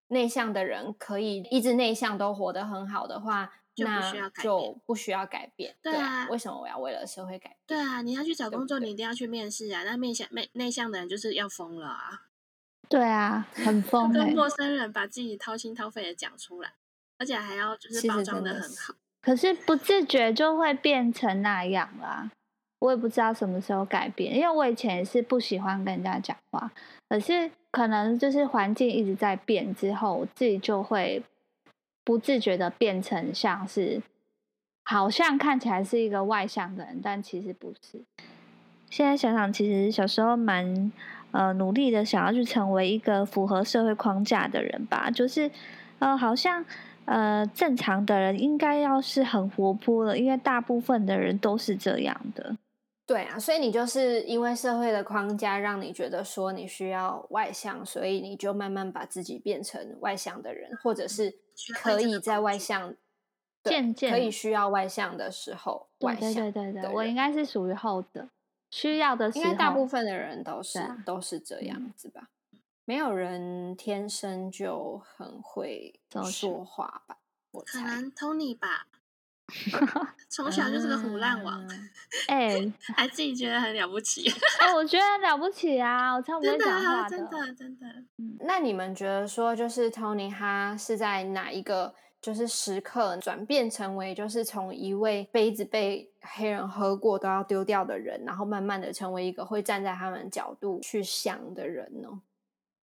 [0.08, 5.76] 内向的人可以一直内向都活得很好的话，那就不需要改变。
[5.80, 7.58] 对啊，为什么我要为了社会改变？
[7.68, 9.84] 对啊，你要去找工作，你一定要去面试啊。
[9.84, 12.24] 那面向内内向的人就是要疯了啊。
[12.88, 14.10] 对啊，很疯。
[14.10, 16.72] 跟陌生人把自己掏心掏肺的讲出来，
[17.18, 18.94] 而且还要就是包装的很好。
[19.20, 22.30] 可是不自觉就会变成那样啦。
[22.78, 26.70] 我也不知道什么时候改变，因为我以前也是不喜欢跟人家讲话，
[27.08, 31.22] 可是可能就是环境一直在变之后，我自己就会
[32.04, 34.00] 不自觉的变成像是，
[34.84, 38.02] 好像看起来是一个外向的人，但其实不是。
[38.88, 40.90] 现在想想，其实小时候蛮。
[41.30, 45.50] 呃，努力的想要去成为一个符合社会框架的人吧，就是，
[45.98, 46.64] 呃，好像
[47.04, 52.56] 呃正常的人应该要是很活泼的，因为大部分的人都是这样的。
[53.06, 61.34] 对啊，所以你就是因为社会的框架让你觉得说你需要外向，所以你就慢慢把自己变成外向的人，或者是
[61.74, 62.94] 可以在外向
[63.64, 66.34] 渐渐可以需要外向的时候外向。
[66.34, 68.28] 对对对对，我应该是属于后者。
[68.70, 72.28] 需要的，应该大部分的人都是都是这样子吧？
[72.84, 76.00] 没有人天生就很会
[76.30, 77.16] 说话吧？
[77.50, 78.86] 我可能 Tony 吧，
[80.28, 81.66] 从小就是个虎烂王，
[82.28, 84.30] 哎， 还自己觉得很了不起。
[84.60, 86.12] 哎，我觉得了不起啊！
[86.14, 87.86] 我超不会讲话的，真的真的。
[88.40, 91.94] 那你们觉得说，就是 Tony 他是在哪一个
[92.28, 102.20] 就是时刻转变成为就是从一位杯子被黑人喝过都要丢掉的人，然后慢慢的成为一个会站在他们角度去想的人呢？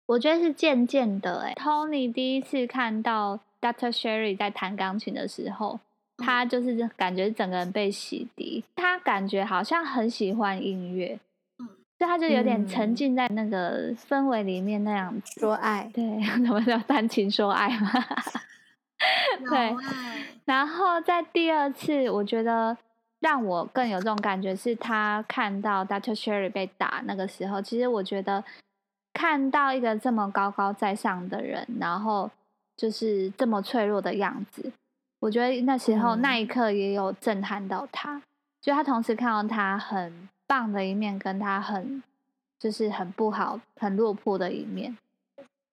[0.06, 1.42] 我觉得是渐渐的。
[1.42, 3.92] 哎，Tony 第一次看到 Dr.
[3.92, 5.80] Sherry 在弹钢琴的时候，
[6.18, 11.20] 他就是感觉整个人被洗涤，他感觉好像很喜欢音乐。
[11.98, 16.04] 所以他就有点沉浸在那个氛围里面那样子说爱，对，
[16.46, 17.90] 怎么叫谈情说爱嘛？
[19.50, 19.76] 对。
[20.46, 22.78] 然后在第二次，我觉得
[23.20, 26.16] 让我更有这种感觉，是他看到 Dr.
[26.16, 28.44] Sherry 被打那个时候，其实我觉得
[29.14, 32.30] 看到一个这么高高在上的人，然后
[32.76, 34.72] 就是这么脆弱的样子，
[35.20, 38.22] 我觉得那时候那一刻也有震撼到他，
[38.62, 40.30] 就他同时看到他很。
[40.52, 42.04] 棒的一面，跟他很
[42.60, 44.98] 就是很不好、很落魄的一面，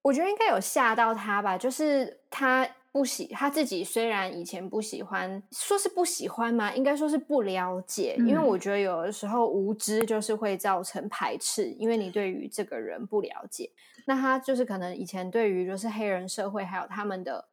[0.03, 1.57] 我觉得应该有吓到他吧。
[1.57, 8.15] 就是他不喜他自己，虽然以前不喜欢，说是不喜欢嘛，应该说是不了解。
[8.19, 13.71] 因为我觉得有的时候无知就是会造成排斥，因为你对于这个人不了解。
[14.05, 17.49] 那他就是可能以前对于就是黑人社会还有他们的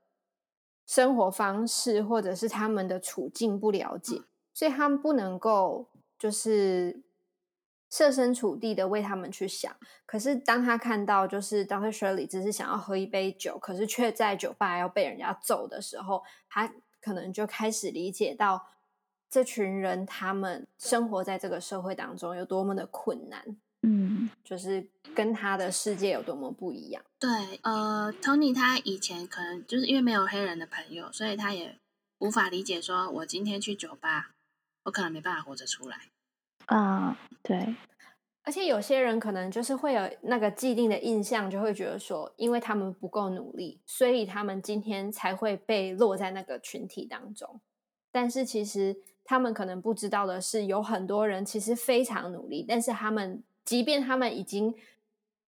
[0.86, 4.22] 生活方式或者是他们的处境不了解，
[4.54, 7.05] 所以他们不能够就是。
[7.90, 18.66] 设身处地的为他们去想，可是当他看到就是 Doctor Shirley 只是想要喝一杯酒，可是却在酒吧要被人家揍的时候，他可能就开始理解到
[19.30, 27.02] 这群人他们生活在这个社会当中有多么的困难，嗯，就是跟他的世界有多么不一样。
[27.18, 27.30] 对，
[27.62, 31.78] 呃，Tony 他以前可能就是因为没有黑人的朋友，所以他也
[32.18, 34.34] 无法理解，说我今天去酒吧，
[34.84, 36.10] 我可能没办法活着出来。
[36.66, 37.74] 啊，对，
[38.42, 47.60] 而且有些人可能就是会有那个既定的印象，就会觉得说，因为他们不够努力，所以他们今天才会被落在那个群体当中。
[48.10, 54.74] 但是其实他们可能不知道的是，有很多人其实非常努力，但是他们即便他们已经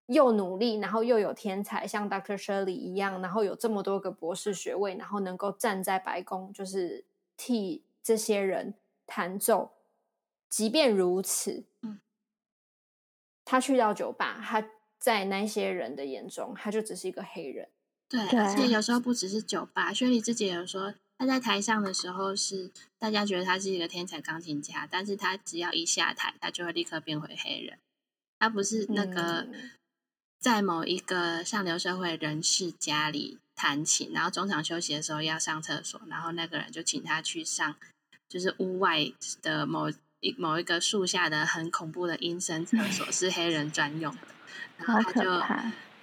[0.07, 2.37] 又努力，然后又有天才，像 Dr.
[2.37, 7.05] Shirley 一样，然后有这么多个博士学位，然后能够站在白宫，就是
[7.37, 8.74] 替这些人
[9.07, 9.70] 弹奏。
[10.49, 12.01] 即便如此，嗯，
[13.45, 17.69] 他去到酒吧，他在那些人的眼中，他就只是一个黑人。
[18.09, 27.79] 对，而且有时候不只是酒吧，薛丽自己也有说，他在台上的时候是大家觉得他是一个天才钢琴家，但是他只要一下台，他就会立刻变回黑人。
[28.39, 29.49] 他不是那个
[30.39, 37.77] 在某一个上流社会人士家里弹琴，然后中场休息的时候要上厕所，然后那个人就请他去上，
[38.29, 39.91] 就是屋外的某。
[40.27, 44.21] 一某一个树下的很恐怖的阴森厕所是黑人专用的，
[44.79, 45.31] 然后他就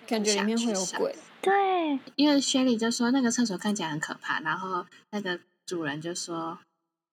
[0.08, 1.16] 感觉里面会有鬼。
[1.42, 6.58] 对，因为薛莉就说那个厕所看起来很可怕，然后那个主人就说：“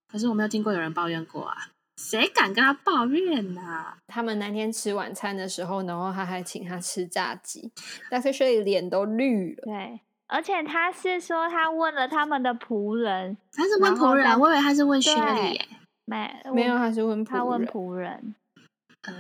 [0.07, 7.73] 可是我没有听过有人抱怨过啊，谁敢跟他抱怨呢？”他们那天吃晚餐的时候，然后他还请他吃炸鸡，
[8.09, 9.65] 但是薛莉脸都绿了。
[9.65, 15.69] 对，而且他是说他问了他们的仆人，他是问仆人，我以为他是问薛丽耶。
[16.11, 18.35] 没没有，他是问他问仆人，
[19.03, 19.15] 呃，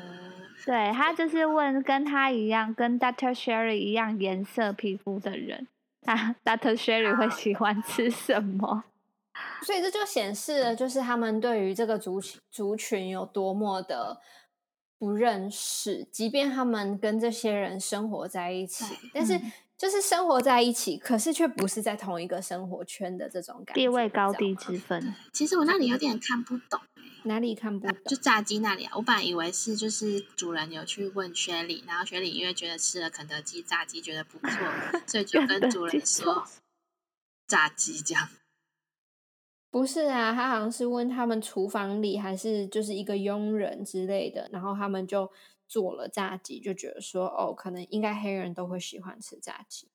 [0.66, 5.68] 对他就是问跟他一样，跟 Doctor Sherry 一样颜色皮肤的人，
[6.02, 8.84] 他 Doctor Sherry 会喜欢吃什么？
[9.62, 14.20] 所以这就显示了，就是他们对于这个族群族群有多么的
[14.98, 19.40] 不认识，即便他们跟这些人生活在一起，但是。
[19.80, 25.14] 就是生活在一起，可是却不是在同一个生活圈的这种感觉，地位高低之分。
[25.32, 26.78] 其实我那里有点看不懂，
[27.24, 27.96] 哪里看不懂？
[28.04, 34.50] 就炸鸡那里啊，我本来以为是就是主人有去问雪莉，然后雪莉因为觉得吃了肯德基炸鸡觉得不错，
[35.06, 36.46] 所以就 跟主人说
[37.46, 38.28] 炸鸡这样。
[39.70, 45.32] 不是啊，他好像是问他们厨房里还是就是一个佣人之类的，然后他们就。
[45.70, 49.88] 做了炸鸡，就觉得说哦，可能应该黑人都会喜欢吃炸鸡。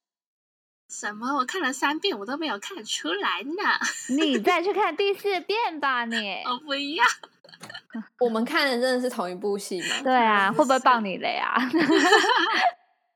[0.90, 1.36] 什么？
[1.36, 3.54] 我看了三遍，我都没有看出来呢。
[4.16, 6.42] 你再去看第四遍吧， 你。
[6.46, 7.04] 我不要。
[8.20, 10.02] 我们看的真的是同一部戏吗？
[10.04, 11.58] 对啊，会不会爆你雷啊？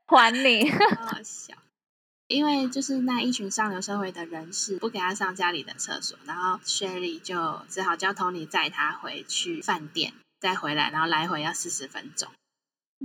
[0.06, 0.69] 还你。
[0.72, 1.56] 好笑。
[2.28, 12.30] 因为就是那一群上流社会的人士不给他上家里的厕所，然后 Sherry 就只好叫 Tony 载他回去饭店，再回来，然后来回要四十分钟。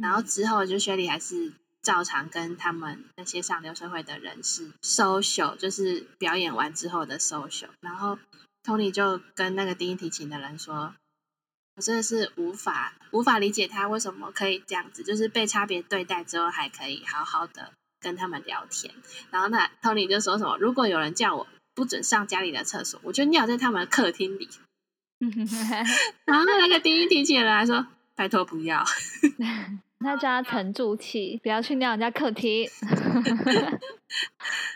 [0.01, 7.68] 然后之后，就薛礼还是照常跟他们那些上流社会的人士 social，就是表演完之后的 social。
[7.80, 8.18] 然后
[8.64, 10.95] Tony 就跟那个低音提琴的人说
[11.76, 18.92] ：“我真的是无法无法理解他为什么可以这样子，就是被差别对待之后还可以好好的跟他们聊天。”
[19.30, 24.49] 然后那 Tony 就说什么：“如果有人叫我不准上家里的厕所，我就尿在他们的客厅里。
[26.24, 28.84] 然后那个第一提起来说：“拜托不要。
[30.04, 32.68] ”那叫他沉住气，不要去尿人家课题。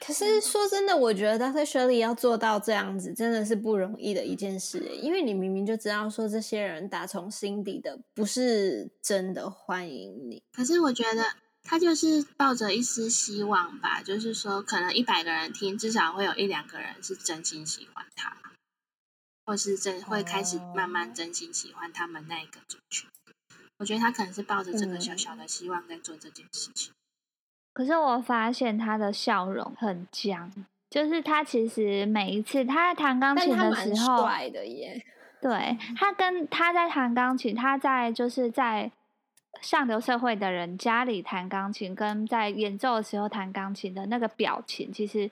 [0.01, 1.69] 可是说真的，我觉得 Dr.
[1.69, 4.79] Shirley 要做到这样子，真的是不容易的一件事。
[5.03, 10.43] 因为你明明就知道说这些人打从心底的不是真的欢迎你。
[10.51, 11.23] 可是我觉得
[11.63, 18.35] 他就是抱着一丝希望吧，就是说可能一百个人听，至少会有一两个人是真心喜欢他，
[19.45, 23.11] 或是真会开始慢慢真心喜欢他们那一个族群。
[23.79, 26.93] 我觉得他可能是抱着这个小小的希望在做这件事情。
[27.73, 30.51] 可是我发现他的笑容很僵，
[30.91, 35.01] 就是他其实每一次他在弹钢琴的时候，帅的耶。
[35.41, 38.91] 对他跟他在弹钢琴，他在就是在
[39.61, 45.31] 上流社会的人家里弹钢琴，跟在演奏的时候弹钢琴的那个表情，其实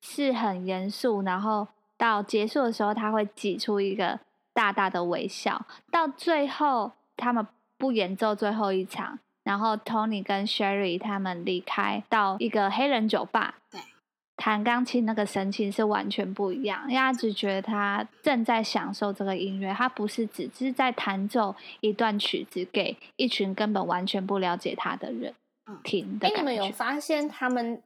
[0.00, 1.22] 是很严肃。
[1.22, 1.66] 然后
[1.96, 4.20] 到结束的时候，他会挤出一个
[4.52, 5.66] 大大的微笑。
[5.90, 7.44] 到最后，他们。
[7.82, 13.80] 不演奏最后一场，然后 Tony 跟 Sherry 他们离开到一个黑人酒吧，对，
[14.36, 25.34] 弹钢琴那个神情是完全不一样，因为他只觉得他正在享受这个音乐，他不是只是在弹奏一段曲子给一群根本完全不了解他的人
[25.82, 26.28] 听的。
[26.28, 27.82] 哎，你们有发现他们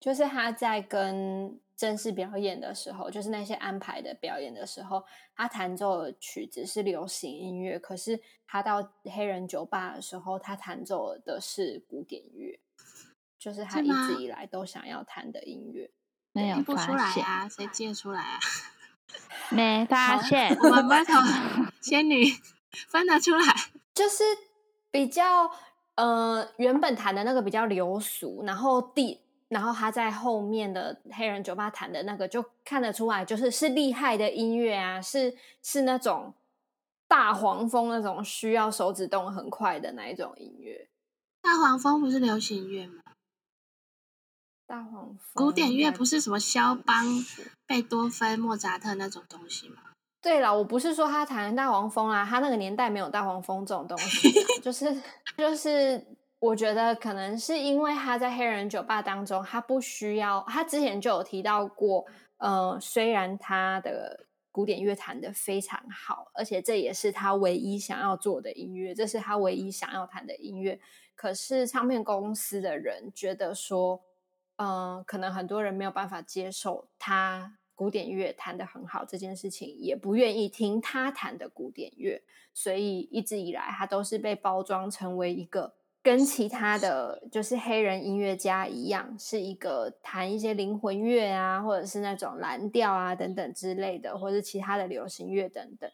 [0.00, 1.58] 就是他在跟。
[1.76, 5.04] 正式表演的时候，就是那些安排的表演的时候，
[5.34, 7.78] 他弹奏的曲子是流行音乐。
[7.78, 12.58] 可是他到黑人酒吧的时候，他弹奏的是古典乐，
[13.38, 15.90] 就是他一直以来都想要弹的音乐。
[16.32, 17.48] 没有发现啊？
[17.48, 18.38] 谁借出来啊？
[19.50, 20.56] 没 发现。
[20.58, 21.12] 我们班头
[21.82, 22.24] 仙女
[22.88, 23.54] 分得出来，
[23.94, 24.24] 就是
[24.90, 25.50] 比较
[25.96, 29.25] 呃，原本弹的那个比较流俗，然后第。
[29.48, 36.34] 然后他在后面的黑人酒吧弹的那个，就看得出来，就是是厉害的音乐啊，是是那种
[37.06, 40.88] 大黄蜂那种需要手指动很快的那一种音乐。
[41.40, 43.02] 大黄蜂不是流行乐吗？
[44.66, 47.06] 大黄蜂古典乐不是什么肖邦、
[47.68, 49.76] 贝多芬、莫扎特那种东西吗？
[50.20, 54.28] 对了，我不是说他弹大黄蜂啊，他那个年代没有大黄蜂这种东西，
[54.60, 55.00] 就是
[55.36, 56.04] 就是。
[56.38, 60.44] 我觉得可能是因为他在黑人酒吧当中，他不需要。
[60.46, 62.04] 他之前就有提到过，
[62.36, 70.78] 呃，虽然他的古典乐弹的非常好，而且这也是他唯一想要做的音乐，这是他唯一想要弹的音乐。
[71.14, 74.02] 可是唱片公司的人觉得说，
[74.56, 82.22] 嗯，可能很多人没有办法接受他古典乐弹的很好这件事情，也不愿意听他弹的古典乐，
[82.52, 85.75] 所以一直以来他都是被包装成为一个。
[86.06, 95.90] 跟其他的就是黑人音乐家一样，是一个弹一些灵魂乐啊，或者是那种蓝调啊等等之类的，或者是其他的流行乐等等。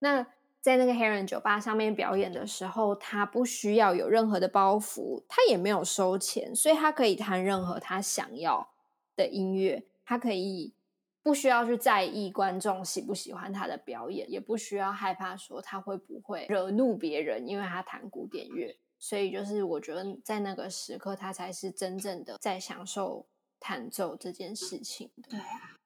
[0.00, 0.26] 那
[0.60, 8.68] 在那个黑人酒吧上面表演的时候，他不需要有任何的包袱，他也没有收钱，所以他可以弹任何他想要
[9.16, 10.74] 的音乐，他可以
[11.22, 18.76] 不需要去在意观众喜不喜欢他的表演，也不需要害怕说他会不会惹怒别人，因为他弹古典乐。
[19.06, 23.26] 所以，就是我觉得在那个时刻，他才是真正的在享受
[23.60, 25.28] 弹奏这件事情的。
[25.28, 25.76] 对啊，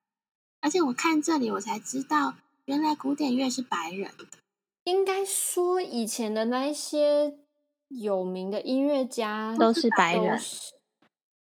[0.61, 4.39] 而且我看这里，我才知道原来古典乐是白人的。
[4.85, 7.41] 应该说，以前的那一些
[7.89, 10.41] 有名的音乐家都是白人。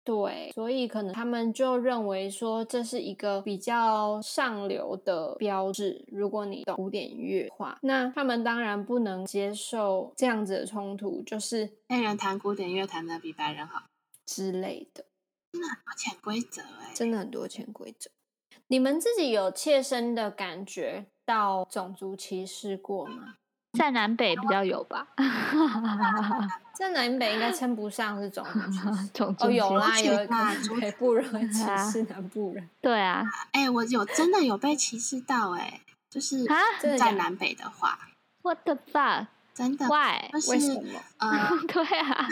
[0.08, 6.06] 对，所以可能他们就认为说这是一个比较上流的标志。
[6.08, 13.84] 如果你懂古典乐话，那他们当然不能接受这样子的冲突，就是黑人弹古典乐弹的比白人好
[14.26, 15.04] 之类的。
[15.52, 18.10] 真的很多潜规则哎，真的很多潜规则。
[18.68, 23.36] 你们自己有切身的感觉到种族歧视过吗？
[23.78, 25.08] 在南北比较有吧，
[26.74, 28.46] 在南北应该称不上 是 种
[29.14, 36.46] 种哦，有啦，有北部人歧视南部人，对啊，哎，我有真的有被歧视到哎，就是
[36.98, 38.00] 在南北的话
[38.42, 39.28] ，What the fuck？
[39.54, 40.30] 真的？Why？
[40.50, 41.00] 为什么？
[41.18, 42.28] 呃，对啊，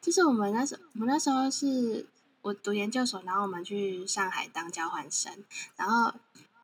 [0.00, 2.06] 就是我们那时候，我们那时候是
[2.42, 5.32] 我读研究所，然后我们去上海当交换生，
[5.76, 6.12] 然后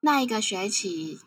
[0.00, 1.20] 那一个学期。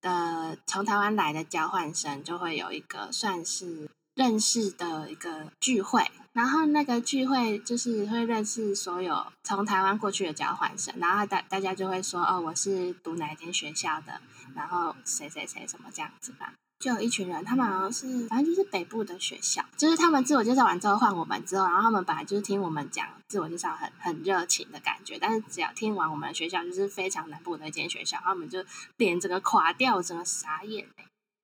[0.00, 14.20] 的从台湾来的交换生就会有一个算是认识的一个聚会，然后那个聚会就是会认识所有从台湾过去的交换生，然后大大家就会说哦，我是读哪间学校的，
[14.54, 16.54] 然后谁谁谁什么这样子吧。
[16.80, 28.64] 就有一群人，他们好像是反正就是北部的学校，就是他们自我介绍完之后换我们之后，然后他们本来就是听我们讲自我介绍很很热情的感觉，但是只要听完我们的学校就是非常南部的一间学校，他们就
[28.96, 30.86] 脸整个垮掉，整个傻眼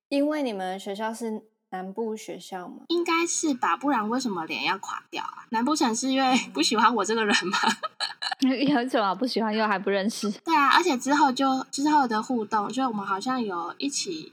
[0.08, 2.76] 因为你们学校是南部学校吗？
[2.88, 5.44] 应该是吧，不然为什么脸要垮掉啊？
[5.50, 7.58] 难不成是因为不喜欢我这个人吗？
[8.40, 10.30] 有什么不喜欢又还不认识？
[10.44, 14.32] 对啊，而且之后就之后的互动，就我们好像有一起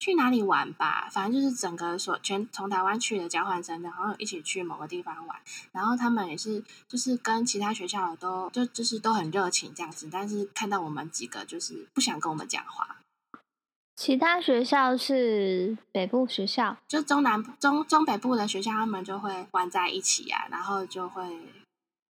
[0.00, 5.38] 去哪里玩吧，反正就是整个所全从台湾去的交换生，然后一起去某个地方玩，
[5.72, 12.96] 然后他们也是就是跟其他学校的都就就是都很热情这样子，但是看到我们几个就是不想跟我们讲话。
[13.94, 21.38] 其他学校是北部学校，就中南中中北部的学校，他们就会玩在一起啊，然后就会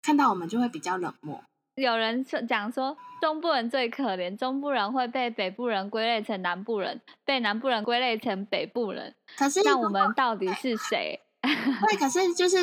[0.03, 1.43] 看到我们就会比较冷漠。
[1.81, 9.15] 有人说讲说中部人最可怜，中部人会被北部人归类成南部人，被南部人归类成北部人。
[9.37, 11.19] 可是那我们到底是谁？
[11.41, 12.57] 对，可是就是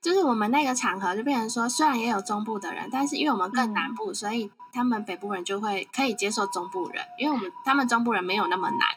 [0.00, 4.50] 就是我们那个场合就变成说，虽然也有中部的人，但是因为我们更南部，所以。
[4.76, 8.88] 他们北部人就会可以接受中部人，因为我们他们中部人没有那么难。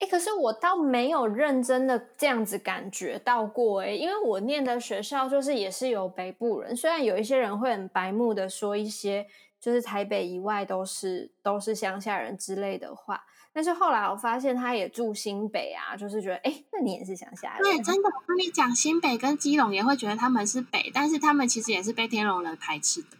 [0.00, 9.26] 哎，可是我倒没有认真的这样子感觉到过哎，因为我念的学校就是也是有北部人，虽然有一些人会很白目的说一些
[9.60, 13.22] 就是台北以外都是都是乡下人之类的话，
[13.52, 17.62] 但是后来我发现他也住新北啊，就是觉得哎，那你也是乡下人。
[17.62, 23.18] 对，真的，我跟你讲，新北跟基隆也会觉得他们是北，但是他们其实也是被天龙人排斥的。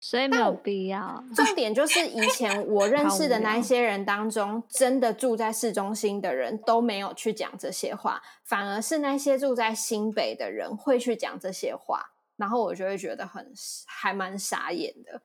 [0.00, 1.24] 所以没有必要。
[1.34, 13.52] 重点就是以前我 认识的那一些人当中，真的住在市中心的人都没有去讲这些话，反而是那些住在新北的人会去讲这些话，然后我就会觉得很
[13.86, 15.20] 还蛮傻眼的，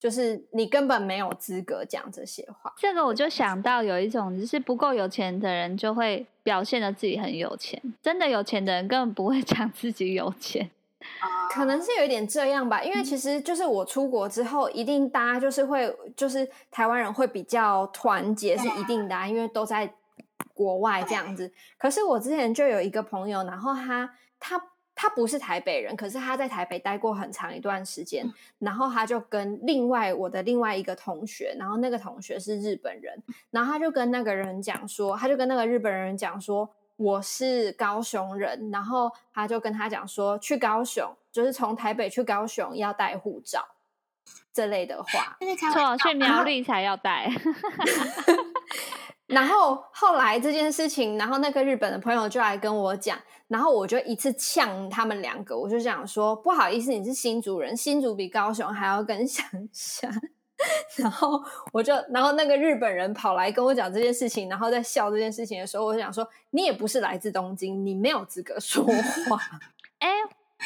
[0.00, 2.72] 就是你根本没有资格讲这些话。
[2.78, 10.70] 这个我就想到有一种，就是不够有钱的人就会表现的自己很有钱，真的有钱的人根本不会讲自己有钱。
[11.52, 19.92] 可能是有一点这样吧，因为其实就是我出国之后，一定大家就是会，就是台湾人会比较团结，是一定的，因为都在
[20.54, 21.52] 国外这样子。
[21.78, 24.60] 可是我之前就有一个朋友，然后他他
[24.94, 28.26] 他不是台北人，可是他在台北待过很长一段时间，
[28.58, 36.70] 然后他就跟另外我的另外一个同学，然后那个同学是日本人，然后他就跟那个人讲说，他就跟那个日本人讲说。
[36.96, 43.66] 我是高雄人，然后他就跟他讲说，去高雄就是从台北去高雄要带护照
[44.52, 45.36] 这类的话，
[45.72, 47.30] 错，去苗栗才要带。
[49.26, 53.18] 然后后来这件事情，然后那个日本的朋友就来跟我讲，
[53.48, 60.08] 然后我就一次呛他们两个，我就讲说，不好意思，你是新竹人，新竹比高雄还要更乡下。
[60.96, 69.38] 然后我就，然后那个日本人跑来跟我讲这件事情，然后在笑这件事情的时候，我就想说，你也不是来自东京，你没有资格说话。
[70.00, 70.08] 哎，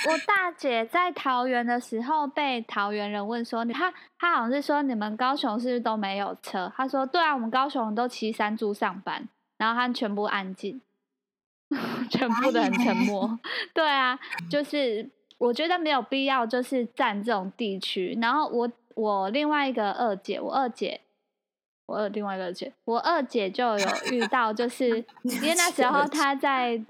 [0.09, 6.73] 我大姐在桃园的时候被桃园人问说，她她好像是说你们高雄是不是都没有车？
[6.77, 9.29] 她说对啊，我们高雄都骑山猪上班，
[9.59, 10.81] 然后他全部安静，
[12.09, 13.39] 全部的很沉默。
[13.75, 14.17] 对啊，
[14.49, 18.17] 就是我觉得没有必要，就是占这种地区。
[18.23, 18.71] 然后我。
[18.95, 21.01] 我另外一个二姐，我二姐，
[21.87, 24.89] 我二另外一个姐，我二姐就有遇到，就是
[25.23, 26.81] 因为那时候她在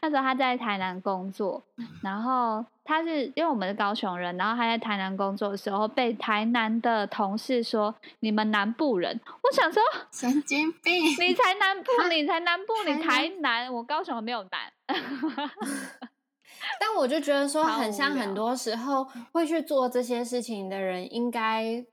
[0.00, 1.62] 那时候她在台南工作，
[2.02, 9.82] 然后她是因为我们是高雄人，然后她在台南工作的时候被台南的同事说你们南部人，我想说
[10.12, 14.72] 神经病， 你才南部，你才南部，你台南，我高雄没有南。
[16.80, 21.84] 但我就觉得说，很像很多时候会去做这些事情的人，应该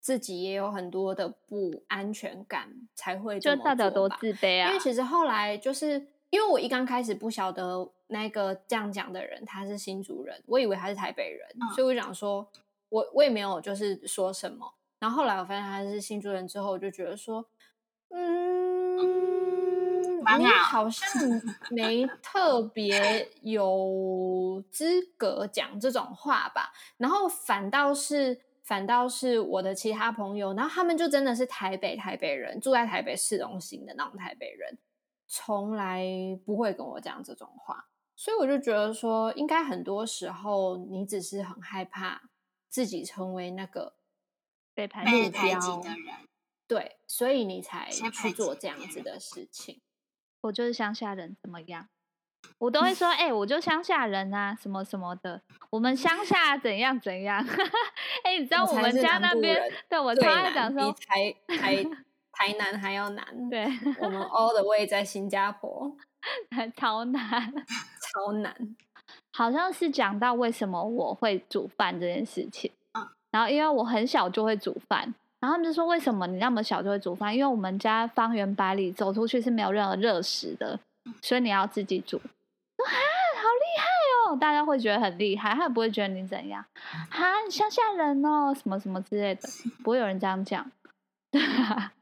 [0.00, 4.68] 自己也有很多的不安全感，才会就大家都自卑啊。
[4.68, 12.46] 因为其实后来就是因为我一刚开始不晓得那个这样讲的人他是新竹人，我以为他是台北人，所以我想说，
[12.88, 14.74] 我我也没有就是说什么。
[14.98, 17.44] 然后后来我发现他是新竹人之后，我就觉得说，
[18.10, 19.37] 嗯。
[20.38, 21.08] 你好像
[21.70, 26.72] 没特别有资格讲这种话吧？
[26.96, 34.78] 然后反倒是反倒是我的其他朋友，然后他们就真的是台北台北人，住在台北市中心的那种台北人，
[35.26, 36.04] 从来
[36.44, 37.88] 不会跟我讲这种话。
[38.14, 42.20] 所以我就觉得说，应该很多时候你只是很害怕
[42.68, 43.94] 自己成为那个
[44.74, 46.28] 被排被排挤的人，
[46.66, 49.80] 对，所以你才去做这样子的事情。
[50.42, 51.88] 我就是乡下人，怎么样？
[52.58, 55.40] 我都会说，哎，我就乡下人啊，什么什么的。
[55.70, 57.44] 我们乡下怎样怎样？
[58.24, 61.84] 哎，你知道我们家那边，对我超爱讲说，台台
[62.32, 63.24] 台南还要难。
[63.50, 63.64] 对，
[64.00, 65.96] 我们 all the way 在新加坡，
[66.76, 67.52] 超难，
[68.14, 68.54] 超难。
[69.32, 72.70] 好像是讲到为什么我会煮饭这件事情。
[73.30, 77.34] 然后因为我很小就会煮饭，然后他们就说为什么你那么小就会煮饭？
[77.34, 80.78] 因为我们家方圆百里走出去是没有任何热食的，
[81.22, 82.16] 所以你要自己煮。
[82.16, 84.36] 啊，好厉害哦！
[84.36, 86.64] 大家会觉得很厉害，他也不会觉得你怎样。
[87.10, 89.48] 啊，乡下人哦，什么什么之类的，
[89.84, 90.70] 不会有人这样讲。
[91.30, 91.92] 对啊，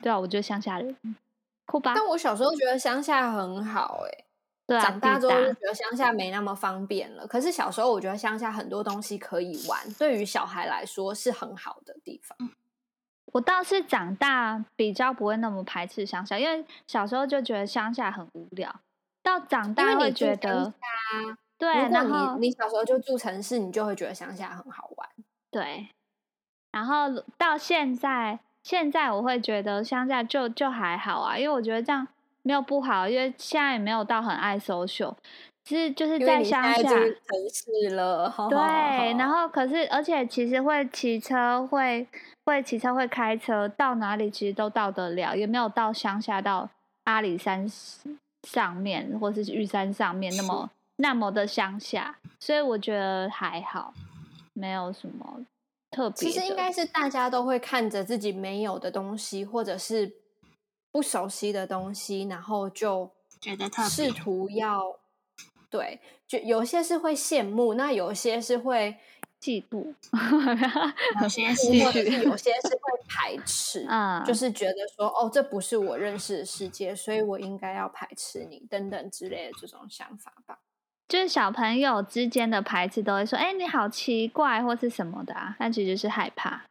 [0.00, 0.96] 对啊，我觉得乡下人
[1.66, 1.92] 酷吧。
[1.94, 4.24] 但我小时候觉得乡下很好，哎。
[4.80, 7.26] 长大之后就觉得乡下没那么方便了。
[7.26, 12.36] 可是小时候我觉得乡下很多东西可以玩，对于小孩来说是很好的地方。
[13.26, 18.80] 我倒是长大比较不会那么排斥乡下，因为小时候就觉得乡下很无聊。
[19.22, 20.74] 到长大会觉得，
[21.56, 25.08] 对，如果你你小时候就住城市，你就会觉得乡下很好玩。
[25.50, 25.88] 对，
[26.72, 27.08] 然后
[27.38, 32.08] 到现在，现在我会觉得乡下就就还好啊，因为我觉得这样。
[32.44, 35.14] 没有不好，因为现在也没有到很爱 social，
[35.64, 36.98] 其实就是在乡下城
[37.52, 38.34] 市了。
[38.50, 38.58] 对，
[39.16, 42.04] 然后可是而且其实会骑车，会
[42.44, 46.68] 会骑车，会开车，到哪里其实都到得了，也没有到乡下到
[47.04, 47.64] 阿里山
[48.48, 53.94] 上面或是玉山上面那么那么的乡下，所以我觉得还好，
[54.52, 55.46] 没有什么
[55.92, 56.16] 特别。
[56.16, 60.10] 其实应该是大家都会看着自己没有的东西，或者是。
[60.92, 64.96] 不熟悉的东西，然后就觉得试图要
[65.68, 68.94] 对，就有些是会羡慕，那有些是会
[69.40, 69.94] 嫉妒，
[71.22, 80.58] 有些 是有些是会 排斥，嗯，就是觉得说哦，这不是我认识的世界，所以我应该要排斥你等等之类的这种想法吧。
[81.08, 86.64] 就是小朋友之间的排斥都会说，哎，你好奇怪或是什么的啊，但其实是害怕。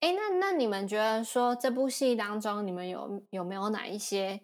[0.00, 4.40] 哎，那那你们觉得说这部戏当中，你们有有没有哪一些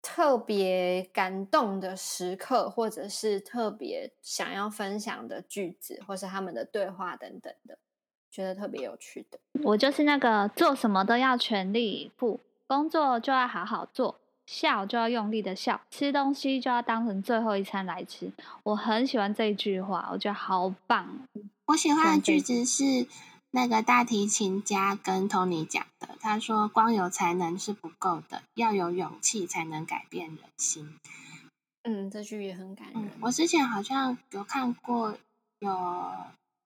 [0.00, 7.78] 特别感动的时刻，或者是特别想要分享的句子，或是他们的对话等等的，
[8.30, 9.38] 觉得特别有趣的？
[9.62, 18.32] 我就是那个做什么都要全力以赴，工作就要好好做，笑就要用力的笑，吃东西就要当成最后一餐来吃。
[18.62, 21.20] 我很喜欢这一句话，我觉得好棒。
[21.66, 23.06] 我喜欢的句子是。
[23.56, 30.94] 那个大提琴家跟 Tony 讲的，他说：“光有才能是不够的，要有勇气才能改变人心。”
[31.84, 33.10] 嗯，这句也很感人。
[33.22, 35.16] 我之前好像有看过，
[35.60, 36.12] 有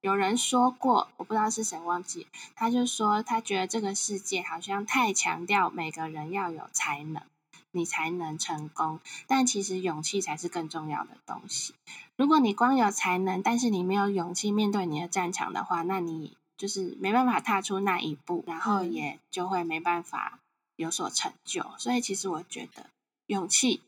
[0.00, 2.26] 有人说过，我不知道是谁忘记，
[2.56, 7.22] 他就说他觉得这个世界好像太强调每个人要有才能，
[7.70, 11.72] 你才能成功，但其实勇气才是更重要的东西。
[12.16, 16.36] 如果你光有才能，但是你没有勇气面对你的战场的话，那你。
[16.60, 20.40] 就是没办法踏出那一步，然后也就会没办法
[20.76, 21.64] 有所成就。
[21.78, 22.90] 所以其实我觉得
[23.28, 23.80] 勇气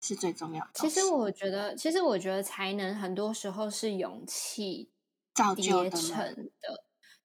[0.00, 0.70] 是最重要的。
[0.74, 4.88] 其实我觉得，其实我觉得才能很多时候是勇气
[5.34, 6.16] 造就成
[6.60, 6.84] 的。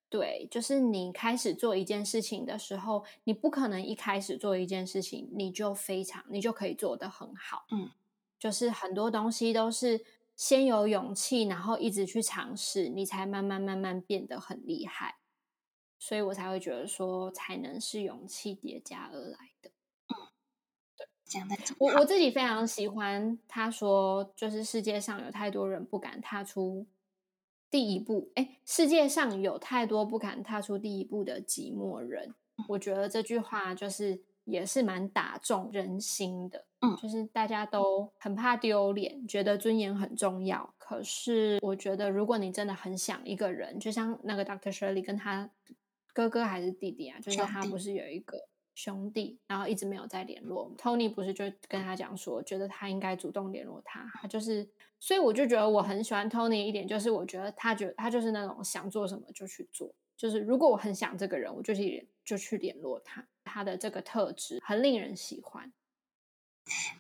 [0.10, 7.68] 对，就是你开始做一件事情的时候，你不可能一开始做一件事情你就非常，你就可以做得很好。
[7.70, 7.92] 嗯，
[8.40, 10.04] 就是很多东西都是。
[10.36, 15.18] 先有勇气，然后一直去尝试，你才慢慢慢慢变得很厉害。
[16.00, 19.70] 所以我才会觉得说，才能是勇气叠加而来的。
[20.08, 20.28] 嗯，
[20.98, 26.86] 对，讲的我我自己非常喜欢他说，就是世界上有太多人不敢踏出
[27.70, 28.32] 第一步。
[28.36, 32.34] 哎，世界上有太多不敢踏出第一步的寂寞人。
[32.68, 34.24] 我觉得这句话就是。
[34.46, 40.74] 也是蛮打中人心的，嗯，就是大家都很怕丢脸，觉得尊严很重要。
[40.78, 45.50] 可是我觉得，如果你真的很想一个人，就像那个 Doctor Shirley 跟他
[46.14, 48.38] 哥哥还是弟弟啊，就是他不是有一个
[48.76, 50.76] 兄弟，然后一直没有再联络。
[50.78, 54.68] Tony 不是就跟他讲说，觉得他应该主动联络他，他就是，
[55.00, 63.26] 所以我就觉得我很喜欢 Tony 一点，就是我觉得他觉得他就是那种想做什么就去做，就是如果我很想这个人，我就去就去联络他。
[63.44, 65.72] 他的这个特质很令人喜欢。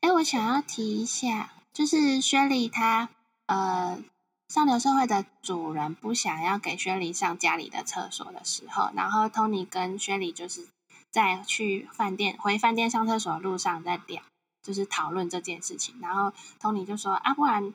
[0.01, 3.09] 哎，我想要提一下，就是薛丽她
[3.45, 4.03] 呃
[4.49, 10.67] 上流社会的主人不想要给薛丽上家里的厕所的时候，然后 Tony 跟薛丽就是
[11.09, 14.21] 在去饭店回饭店上厕所的路上在聊，
[14.61, 15.95] 就是讨论这件事情。
[16.01, 17.73] 然后 Tony 就说：“啊，不然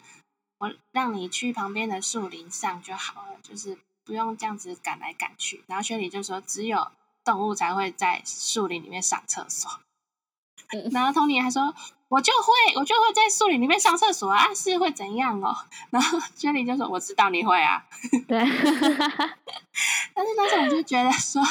[0.59, 6.93] 我让你去旁边的树林上就好了，就是不用这样子赶来赶去。”然后薛丽就说：“只有。”
[7.29, 9.71] 动物才会在树林里面上厕所，
[10.93, 11.75] 然后 Tony 还说
[12.09, 15.55] ：“我就会，我就会在树林里面上厕所啊，是会怎样哦？”
[15.93, 17.85] 然后 Jenny 就说：“我知道你会啊。”
[18.27, 18.39] 对，
[20.15, 21.43] 但是那时我就觉得说，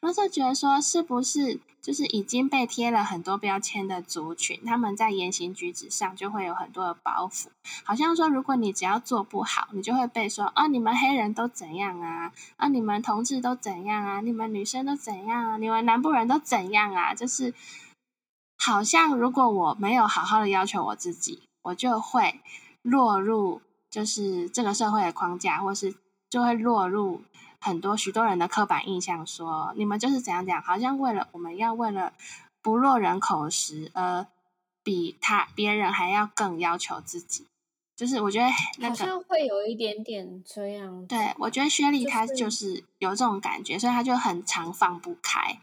[0.00, 7.48] 那时候觉得说，是不是就是已经被贴了很多标签的族群，他们在言行举止上就会有很多的包袱，
[7.84, 12.32] 好像说，如果你只要做不好，你就会被说，啊，你们黑人都怎样啊？
[12.56, 14.22] 啊，你们同志都怎样啊？
[14.22, 15.56] 你们女生都怎样啊？
[15.58, 17.12] 你们南部人都怎样啊？
[17.12, 17.52] 就是
[18.56, 22.40] 好像如果我没有好好的要求我自己，我就会
[22.80, 23.60] 落入
[23.90, 25.94] 就是这个社会的框架，或是
[26.30, 27.20] 就会落入。
[27.64, 32.12] 很多许多人的刻板印象说，你们就是怎样讲，好像为了我们要为了
[32.60, 34.26] 不落人口实，而
[34.82, 37.46] 比他别人还要更要求自己。
[37.96, 38.46] 就是我觉得
[38.80, 41.06] 那个好像会有一点点这样。
[41.06, 45.58] 对，我觉得薛丽她就是有这种感觉，所以她就很常放不开。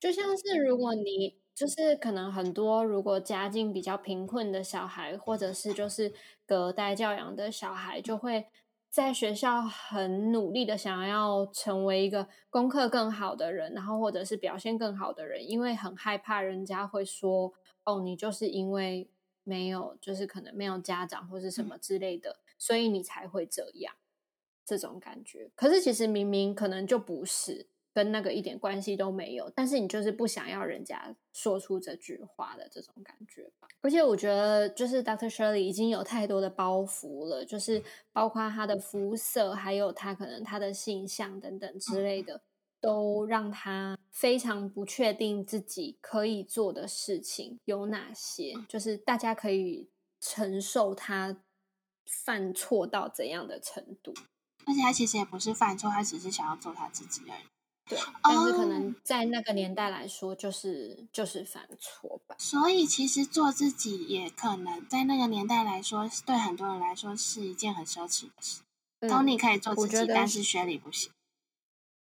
[0.00, 6.14] 就像是如果你就是可能很多如果家境比较贫困的小孩，或者是就是
[6.46, 8.46] 隔代教养的小孩，就会。
[8.92, 19.08] 在学校很努力的想要成为一个功课更好的人，然后或者是表现更好的人，因为很害怕人家会说：“哦，你就是因为
[19.44, 23.94] 没有，就是可能没有家长或是什么之类的，所以你才会这样。”
[24.66, 27.66] 这种感觉，可是其实明明可能就不是。
[27.94, 33.68] 跟那个一点关系都没有，但是你就是不想要人家说出这句话的这种感觉吧。
[33.82, 37.82] 而且我觉得，就是 Doctor Shirley 已经有太多的包袱了，就是
[38.12, 42.40] 包括他的肤色，还有他可能他的性向等等之类的，
[42.80, 49.90] 都让他非常不确定自己可以做的事情有哪些，就是大家可以
[50.20, 51.42] 承受他
[52.06, 54.14] 犯错到怎样的程度。
[54.64, 57.42] 而且他其实也不是犯错，他只是想要做他自己而已。
[57.88, 62.36] 对，但是可能在那个年代来说，就是就是犯错吧。
[62.38, 68.62] 所以其实做自己也可能在那个年代来说，对很多人来说是一件很奢侈的事。
[69.00, 71.10] Tony 可以做自己，但是学理不行。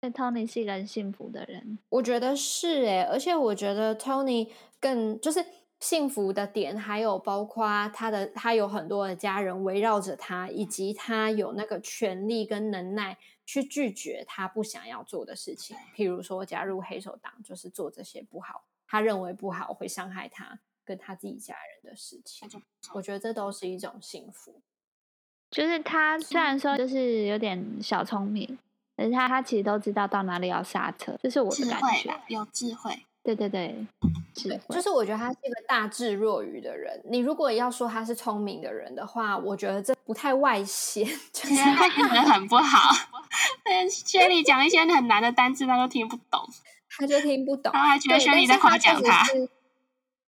[0.01, 1.79] 但，Tony 是一个很幸福的人。
[1.91, 4.49] 我觉得是诶，而且我觉得 Tony
[4.81, 5.45] 更就是
[5.81, 13.19] 幸福的点，还有包括他的他有很多的家人围绕着他，以及他有那个权利跟能耐。
[13.49, 22.47] 去拒绝他不想要做的事情，譬如说加入黑手党，就是做这些不好，他认为不好会伤害他跟他自己家人的事情。
[22.93, 24.61] 我觉得这都是一种幸福。
[25.51, 28.59] 就是他虽然说就是有点小聪明，
[28.95, 33.03] 但是他他其实都知道到哪里要刹车，这是我的感觉，有智慧。
[33.23, 33.87] 对对对，
[34.35, 36.99] 智就是我觉得他是一个大智若愚的人。
[37.05, 41.55] 你如果要说他是聪明的人的话，我觉得这不太外显， 就是
[42.31, 42.95] 很不好。
[43.91, 46.41] 轩里讲一些很难的单词，他都听不懂，
[46.97, 49.25] 他就听不懂，然后还觉得轩里在夸奖他。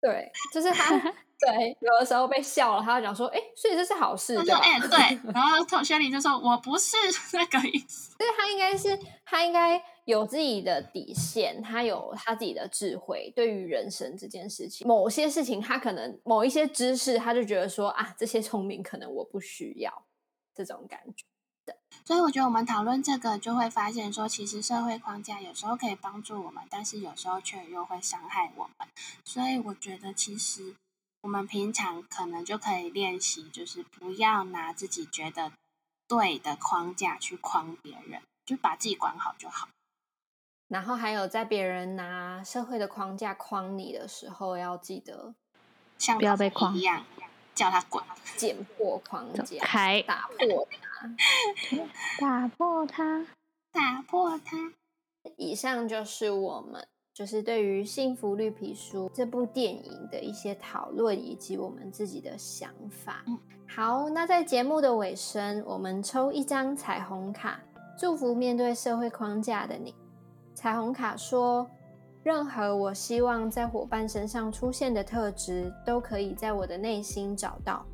[0.00, 0.98] 对，就是他，
[1.38, 5.18] 对，有的时候被笑了，他就讲说：“哎，所以这是好事。”他说：“哎，对。
[5.32, 6.96] ”然后同学里就说：“我不是
[7.34, 13.32] 那个意思。”所以他应该是，他应该有自己的底线，他有他自己的智慧。
[13.36, 20.04] 对于人生这件事情，某些事情，他可能某一些知识，他就觉得说：“啊，这些聪明可能我不需要。”
[20.52, 21.24] 这种感觉。
[22.04, 28.88] 所以我觉得我们讨论这个，就会发现说，其实社会框架有时候可以帮助我们，但是有时候却又会伤害我们。
[29.24, 30.74] 所以我觉得，其实
[31.22, 35.52] 我们平常可能就可以练习，就是不要拿自己觉得
[36.08, 39.68] 对的框架去框别人，就把自己管好就好。
[40.68, 45.34] 然后还有，在别人拿社会的框架框你的时候，要记得
[45.98, 47.04] 像不要被框一样。
[47.54, 48.02] 叫他滚，
[48.36, 51.16] 剪破框架，开打破它，
[52.20, 53.26] 打破它，
[53.72, 54.72] 打破它。
[55.36, 63.24] 以上就是我们就是对于《幸福绿皮书》这部电影的一些讨论，以及我们自己的想法。
[63.68, 67.60] 好，那在节目的尾声，我们抽一张彩虹卡，
[67.98, 69.94] 祝福面对社会框架的你。
[70.54, 71.70] 彩虹卡说。
[72.22, 77.84] 任何我希望在伙伴身上出现的特质，都可以在我的内心找到。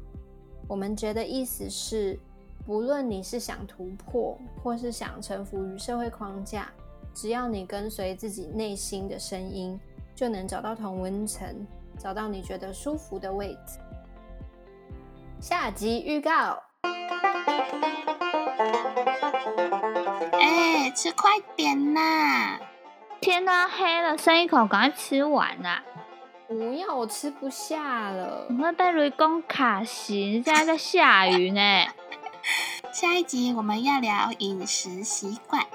[0.68, 2.18] 我们觉得意思是，
[2.66, 6.70] 不论你是想突破，或是想臣服于社会框架，
[7.14, 9.80] 只要你跟随自己内心的声音，
[10.14, 11.66] 就能找到同温层，
[11.98, 13.78] 找到你觉得舒服的位置。
[15.40, 16.62] 下集预告。
[20.32, 22.58] 哎，吃快点呐！
[23.20, 25.82] 天都黑了，剩一口，赶快吃完啊！
[26.46, 28.46] 不要，我吃不下了。
[28.48, 31.60] 我会被雷公卡死，现在在下雨呢。
[32.92, 35.66] 下一集我们要聊饮食习惯，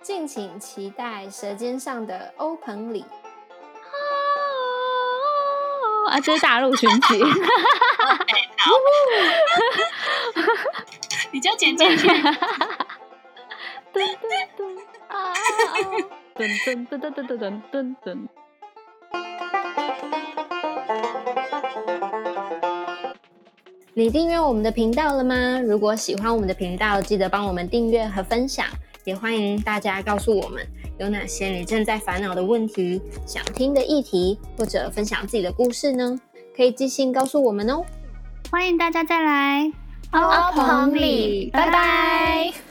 [0.00, 3.02] 敬请期待《舌尖上的欧鹏里》。
[6.10, 7.22] 啊，这是大陆群体。
[11.32, 12.08] 你就剪进去。
[13.92, 14.76] 对对对
[15.08, 15.32] 啊！
[16.40, 18.18] 噔噔噔噔噔噔噔噔。
[23.92, 25.60] 你订阅我们的频道了吗？
[25.60, 28.64] 如果喜欢我们的频道，记得帮我们订阅和分享。
[29.04, 30.66] 也欢迎大家告诉我们
[30.98, 36.18] 有哪些你正在烦恼的问题、想听的议题，或者分享自己的故事呢？
[36.56, 37.84] 可以寄信告诉我们哦。
[38.50, 39.70] 欢迎大家再来
[40.12, 42.69] 欧鹏里，拜拜。